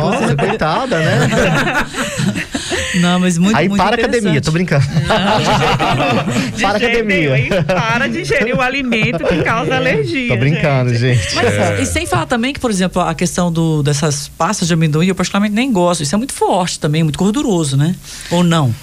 [0.00, 1.28] Nossa, coitada, né?
[3.02, 4.86] Não, mas muito, Aí muito para a academia, tô brincando.
[6.56, 7.38] De para a jeito nenhum, academia.
[7.38, 7.50] hein?
[7.66, 10.28] Para de ingerir o alimento que causa alergia.
[10.28, 11.34] Tô brincando, gente.
[11.34, 11.82] Mas, É.
[11.82, 15.14] E sem falar também que, por exemplo, a questão do, dessas pastas de amendoim, eu
[15.14, 16.02] particularmente nem gosto.
[16.02, 17.94] Isso é muito forte também, muito gorduroso, né?
[18.30, 18.74] Ou não?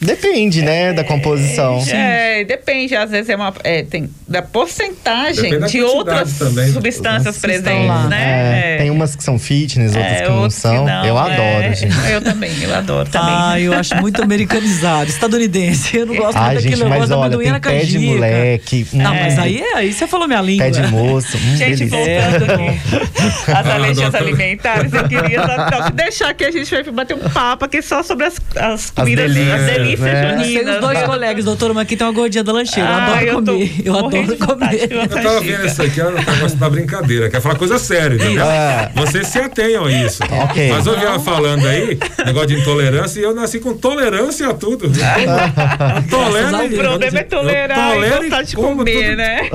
[0.00, 1.82] Depende, né, da composição.
[1.92, 3.52] É, depende, às vezes é uma.
[3.62, 6.72] é, tem da porcentagem Depende da de outras também.
[6.72, 8.06] substâncias presentes, lá.
[8.08, 8.74] né?
[8.74, 10.84] É, tem umas que são fitness, outras É, que não outros que são.
[10.86, 11.20] não, eu é.
[11.20, 11.90] adoro, gente.
[12.10, 13.28] Eu também, eu adoro também.
[13.32, 15.96] Ah, eu acho muito americanizado, estadunidense.
[15.98, 17.60] Eu não gosto Ai, muito gente, daquilo, eu mas gosto da olha, amendoim tem na
[17.60, 18.86] pé de moleque.
[18.92, 20.64] Não, hum, mas aí, é- aí você falou minha língua.
[20.66, 21.36] Pé de moço.
[21.36, 21.98] Hum, Gente, delícia.
[22.30, 22.80] voltando aqui,
[23.52, 27.28] as Ah, alergias alimentares, eu queria só, só deixar que a gente vai bater um
[27.30, 30.74] papo aqui só sobre as, as comidas, as delícias, delícias, né?
[30.74, 32.88] os dois colegas, doutora, mas aqui tem uma gordinha da lancheira.
[32.88, 33.72] Eu Ah, adoro eu comer.
[33.84, 34.88] Eu adoro comer.
[34.90, 38.44] Eu tava vendo isso aqui, ela tá gostando da brincadeira, quer falar coisa séria, entendeu?
[38.44, 38.90] É.
[38.94, 40.22] Vocês se atenham a isso.
[40.22, 40.70] Ok.
[40.70, 44.54] Mas eu vi ela falando aí, negócio de intolerância, e eu nasci com tolerância a
[44.54, 44.86] tudo.
[44.86, 44.90] Eu
[46.10, 49.16] tolero, O problema é tolerar eu e tolero gostar de como comer, tudo.
[49.16, 49.50] né?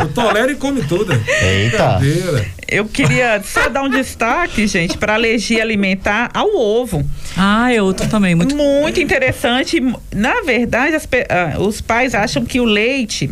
[0.00, 1.12] Eu tolero e come tudo.
[1.12, 1.98] Eita.
[1.98, 2.46] Brincadeira.
[2.68, 7.04] Eu queria só dar um destaque, gente, para alergia alimentar ao ovo.
[7.36, 9.80] Ah, é outro também, muito muito interessante.
[10.12, 13.30] Na verdade, as ah, os pais acham que o leite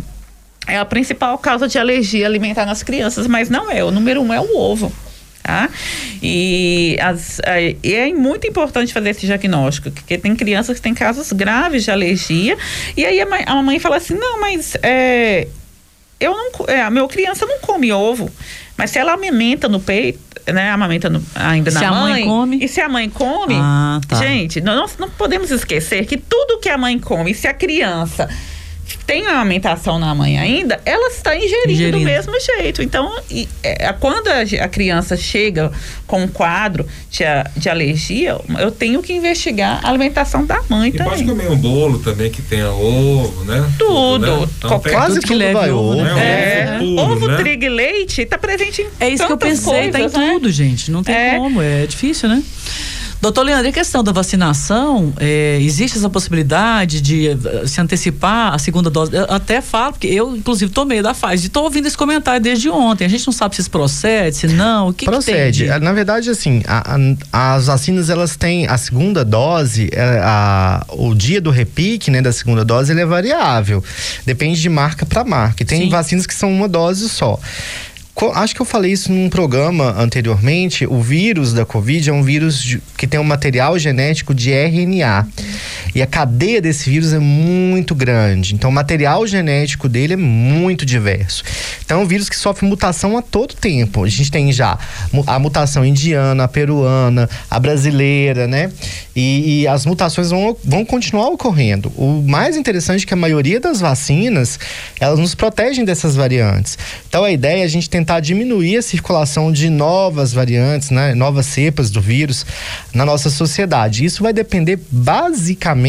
[0.66, 3.82] é a principal causa de alergia alimentar nas crianças, mas não é.
[3.84, 4.92] O número um é o ovo.
[5.42, 5.68] Tá?
[6.22, 10.94] E, as, ah, e é muito importante fazer esse diagnóstico, porque tem crianças que têm
[10.94, 12.56] casos graves de alergia,
[12.96, 15.46] e aí a mãe, a mãe fala assim: não, mas é,
[16.18, 18.30] eu não, é, a minha criança não come ovo,
[18.76, 20.18] mas se ela amamenta no peito,
[20.52, 22.58] né, amamenta no- ainda Se na a mãe come?
[22.64, 24.16] e se a mãe come, Ah, tá.
[24.16, 28.28] gente, nós não podemos esquecer que tudo que a mãe come, se a criança
[29.06, 31.98] tem a amamentação na mãe ainda, ela está ingerindo, Ingerindo.
[31.98, 32.82] do mesmo jeito.
[32.82, 35.70] Então, e, é, quando a, a criança chega
[36.06, 37.24] com um quadro de,
[37.56, 41.10] de alergia, eu tenho que investigar a alimentação da mãe E também.
[41.12, 43.64] pode comer um bolo também que tenha ovo, né?
[43.78, 44.40] Tudo.
[44.40, 44.48] né?
[44.58, 46.02] Então Quase Tudo que tudo leve vai ovo, ovo.
[46.04, 46.74] né?
[46.74, 47.36] É, Tudo, ovo, né?
[47.36, 50.30] trigo e leite está presente em É isso que eu pensei, tá em coisas, né?
[50.32, 50.90] tudo, gente.
[50.90, 51.36] Não tem É.
[51.36, 52.42] como, é difícil, né?
[53.24, 58.58] Doutor Leandro, a questão da vacinação, é, existe essa possibilidade de eh, se antecipar a
[58.58, 59.16] segunda dose?
[59.16, 62.68] Eu até falo, porque eu, inclusive, tomei da Pfizer e estou ouvindo esse comentário desde
[62.68, 63.06] ontem.
[63.06, 65.60] A gente não sabe se isso procede, se não, o que Procede.
[65.64, 65.78] que tem?
[65.78, 66.96] de- Na verdade, assim, a-
[67.32, 72.20] a- as vacinas, elas têm a segunda dose, é, a- o dia do repique, né,
[72.20, 73.82] da segunda dose, ele é variável.
[74.26, 75.62] Depende de marca para marca.
[75.62, 77.40] E tem vacinas que são uma dose só.
[78.34, 80.86] Acho que eu falei isso num programa anteriormente.
[80.86, 85.26] O vírus da Covid é um vírus de- que tem um material genético de RNA.
[85.94, 88.54] E a cadeia desse vírus é muito grande.
[88.54, 91.44] Então, o material genético dele é muito diverso.
[91.84, 94.02] Então, é um vírus que sofre mutação a todo tempo.
[94.02, 94.76] A gente tem já
[95.26, 98.72] a mutação indiana, a peruana, a brasileira, né?
[99.14, 101.92] E, e as mutações vão, vão continuar ocorrendo.
[101.96, 104.58] O mais interessante é que a maioria das vacinas,
[104.98, 106.76] elas nos protegem dessas variantes.
[107.08, 111.14] Então, a ideia é a gente tentar diminuir a circulação de novas variantes, né?
[111.14, 112.44] Novas cepas do vírus
[112.92, 114.04] na nossa sociedade.
[114.04, 115.83] Isso vai depender basicamente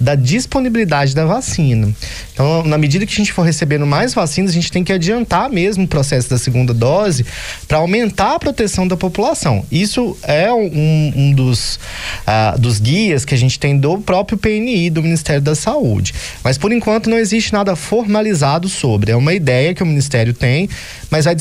[0.00, 1.94] da disponibilidade da vacina.
[2.32, 5.50] Então, na medida que a gente for recebendo mais vacinas, a gente tem que adiantar
[5.50, 7.24] mesmo o processo da segunda dose
[7.66, 9.64] para aumentar a proteção da população.
[9.70, 11.78] Isso é um, um dos,
[12.26, 16.14] ah, dos guias que a gente tem do próprio PNI, do Ministério da Saúde.
[16.42, 19.12] Mas, por enquanto, não existe nada formalizado sobre.
[19.12, 20.68] É uma ideia que o Ministério tem,
[21.10, 21.36] mas vai,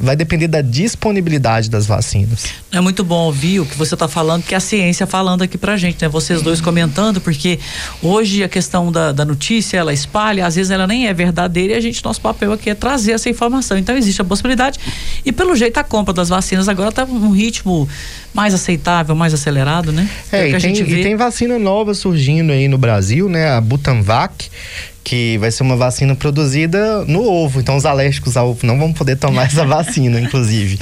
[0.00, 2.44] vai depender da disponibilidade das vacinas.
[2.70, 5.58] É muito bom ouvir o que você está falando, que é a ciência falando aqui
[5.58, 6.08] pra gente, né?
[6.08, 7.58] Vocês dois comentando, porque
[8.02, 11.76] hoje a questão da, da notícia, ela espalha, às vezes ela nem é verdadeira e
[11.76, 13.78] a gente, nosso papel aqui é trazer essa informação.
[13.78, 14.78] Então existe a possibilidade
[15.24, 17.88] e pelo jeito a compra das vacinas agora está num ritmo
[18.34, 20.08] mais aceitável, mais acelerado, né?
[20.30, 23.50] É, que e tem, e tem vacina nova surgindo aí no Brasil, né?
[23.50, 24.50] A Butanvac,
[25.10, 27.58] que vai ser uma vacina produzida no ovo.
[27.58, 30.78] Então, os alérgicos ao ovo não vão poder tomar essa vacina, inclusive.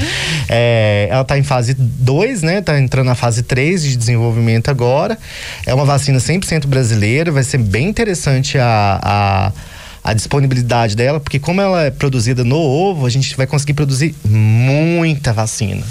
[0.50, 2.60] É, ela está em fase 2, né?
[2.60, 5.16] Tá entrando na fase 3 de desenvolvimento agora.
[5.64, 9.52] É uma vacina 100% brasileira, vai ser bem interessante a- a
[10.04, 14.14] a disponibilidade dela, porque como ela é produzida no ovo, a gente vai conseguir produzir
[14.24, 15.82] muita vacina.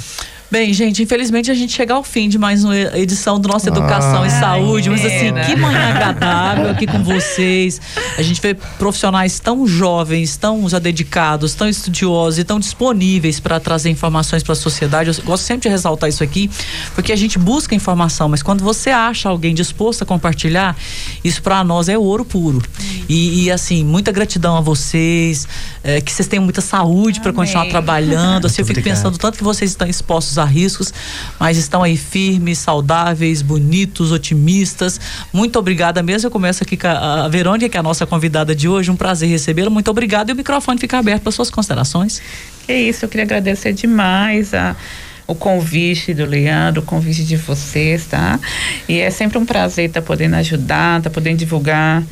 [0.50, 4.26] Bem, gente, infelizmente a gente chega ao fim de mais uma edição do nosso Educação
[4.26, 7.82] e Ai, Saúde, mas assim, que manhã agradável aqui com vocês.
[8.18, 13.60] A gente vê profissionais tão jovens, tão já dedicados, tão estudiosos e tão disponíveis para
[13.60, 15.10] trazer informações para a sociedade.
[15.10, 16.50] Eu gosto sempre de ressaltar isso aqui,
[16.96, 20.78] porque a gente busca informação, mas quando você acha alguém disposto a compartilhar,
[21.26, 22.62] isso para nós é ouro puro.
[23.10, 25.46] E, e, assim, muita gratidão a vocês,
[25.84, 28.48] eh, que vocês tenham muita saúde para continuar trabalhando.
[28.48, 30.94] Assim, eu fico pensando tanto que vocês estão expostos a riscos,
[31.40, 35.00] mas estão aí firmes, saudáveis, bonitos, otimistas.
[35.32, 36.28] Muito obrigada mesmo.
[36.28, 38.92] Eu começo aqui com a, Verônica, que é a nossa convidada de hoje.
[38.92, 39.70] Um prazer recebê-la.
[39.70, 40.32] Muito obrigada.
[40.32, 42.22] E o microfone fica aberto para suas considerações.
[42.66, 44.76] Que isso, eu queria agradecer demais a,
[45.26, 48.40] o convite do Leandro, o convite de vocês, tá?
[48.88, 52.04] E é sempre um prazer estar podendo ajudar, estar podendo divulgar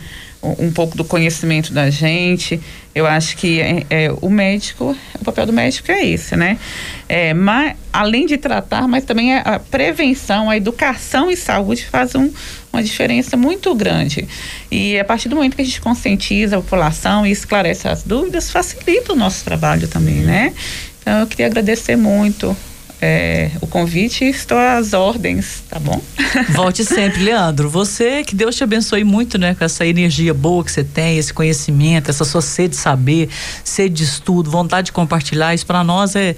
[0.59, 2.59] um, pouco do conhecimento da gente.
[2.93, 6.57] Eu acho que é, é, o médico, o papel do médico é esse, né?
[7.09, 12.31] É, mas, além de tratar, mas também a prevenção, a educação e saúde faz um,
[12.71, 14.27] uma diferença muito grande.
[14.71, 18.51] E a partir do momento que a gente conscientiza a população e esclarece as dúvidas,
[18.51, 20.53] facilita o nosso trabalho também, né?
[21.01, 22.55] Então eu queria agradecer muito
[23.07, 26.01] é, o convite estou às ordens, tá bom?
[26.49, 27.69] Volte sempre, Leandro.
[27.69, 29.53] Você, que Deus te abençoe muito, né?
[29.53, 33.29] Com essa energia boa que você tem, esse conhecimento, essa sua sede de saber,
[33.63, 35.53] sede de estudo, vontade de compartilhar.
[35.53, 36.35] Isso para nós é,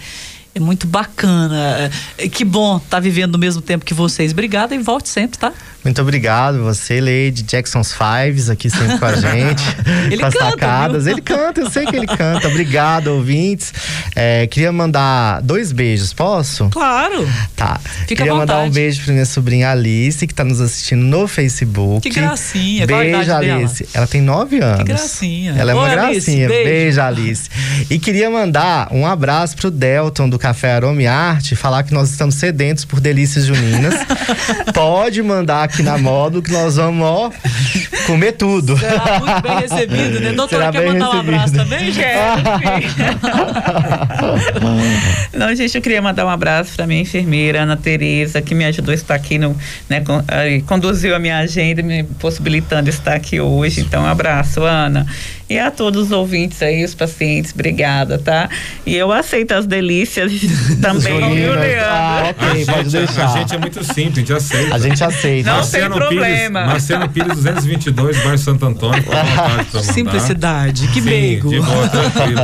[0.58, 1.92] é muito bacana.
[2.18, 4.32] É, que bom estar vivendo no mesmo tempo que vocês.
[4.32, 5.54] Obrigada e volte sempre, tá?
[5.84, 9.64] Muito obrigado, você, Lady Jackson's Fives, aqui sempre com a gente.
[10.12, 11.12] Ele com as canta, viu?
[11.14, 12.50] Ele canta, eu sei que ele canta.
[12.50, 13.74] Obrigado, ouvintes.
[14.14, 16.68] É, queria mandar dois beijos, posso?
[16.72, 17.26] Claro.
[17.56, 17.80] Tá.
[18.06, 22.02] Fica queria mandar um beijo pra minha sobrinha Alice, que tá nos assistindo no Facebook.
[22.02, 22.86] Que gracinha.
[22.86, 23.60] Beijo, idade dela?
[23.60, 23.88] Alice.
[23.94, 24.84] Ela tem nove anos.
[24.84, 25.56] gracinha.
[25.58, 26.50] Ela é uma Oi, Alice, gracinha.
[26.50, 27.02] beijo.
[27.02, 27.50] Alice.
[27.90, 32.36] E queria mandar um abraço pro Delton do Café Arome Arte, falar que nós estamos
[32.36, 33.94] sedentos por delícias juninas.
[34.74, 37.30] Pode mandar aqui na módulo que nós vamos, ó,
[38.06, 38.78] comer tudo.
[38.78, 40.32] Será muito bem recebido, né?
[40.32, 41.70] Doutora, Será quer mandar um abraço recebido.
[41.70, 42.08] também, gente?
[45.38, 48.94] Não, gente, eu queria mandar um abraço para minha enfermeira, Ana Tereza, que me ajudou
[48.94, 49.54] a estar aqui no,
[49.90, 53.82] né, aí, conduziu a minha agenda, me possibilitando estar aqui hoje.
[53.82, 55.06] Então, um abraço, Ana.
[55.50, 58.50] E a todos os ouvintes aí, os pacientes, obrigada, tá?
[58.86, 60.32] E eu aceito as delícias
[60.82, 61.54] também, viu.
[61.54, 61.86] Leandro?
[61.90, 63.26] Ah, ok, a, pode gente, deixar.
[63.34, 64.76] a gente é muito simples, a gente aceita.
[64.76, 65.54] A gente aceita.
[65.54, 66.60] Não tem problema.
[66.60, 69.02] Pires, Marcelo Pires 222, bairro Santo Antônio.
[69.04, 69.82] pra.
[69.82, 71.50] Simplicidade, que Sim, meigo.
[71.50, 72.42] De boa, tranquilo.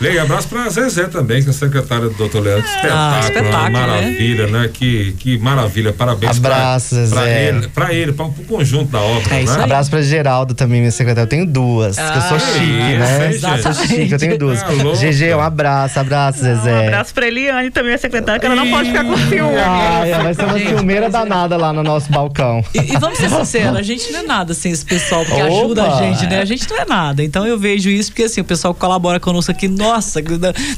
[0.00, 2.64] Leia, abraço pra Zezé também, que é secretária do doutor Leandro.
[2.66, 3.70] Espetáculo, espetáculo, né?
[3.70, 4.70] maravilha, né?
[4.72, 7.48] Que, que maravilha, parabéns Abraço, pra, pra Zezé.
[7.48, 9.58] ele, pra ele, pra, pro conjunto da obra, É isso né?
[9.58, 9.64] aí.
[9.64, 11.26] Abraço pra Geraldo também, minha secretária.
[11.26, 13.56] Eu tenho duas, que eu sou Ah, chique, isso, né?
[13.58, 14.62] Eu sou chique, eu tenho duas.
[14.82, 14.98] Louca.
[14.98, 16.86] GG, um abraço, abraço, Um Zezé.
[16.88, 19.56] abraço pra Eliane também, a secretária, que ela não pode ficar com ciúme.
[19.56, 22.62] Ai, vai ser uma Gente, ciumeira danada lá no nosso balcão.
[22.74, 25.52] E, e vamos ser sinceros, a gente não é nada sem esse pessoal, porque Opa!
[25.52, 26.40] ajuda a gente, né?
[26.40, 27.22] A gente não é nada.
[27.22, 30.20] Então eu vejo isso porque assim, o pessoal que colabora conosco aqui, nossa,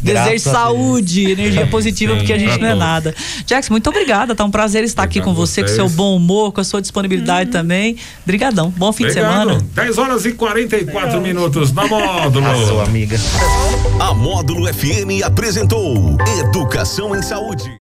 [0.03, 3.15] desejo saúde, energia positiva, Sim, porque a gente não é nada.
[3.47, 6.61] Jackson, muito obrigada, tá um prazer estar aqui com você, com seu bom humor, com
[6.61, 7.97] a sua disponibilidade também.
[8.27, 8.71] Brigadão.
[8.77, 9.59] Bom fim de semana.
[9.75, 11.40] 10 horas e 44 minutos
[11.73, 12.47] na módulo.
[12.47, 13.17] Arrasou, amiga.
[13.99, 17.79] A Módulo FM apresentou Educação em Saúde.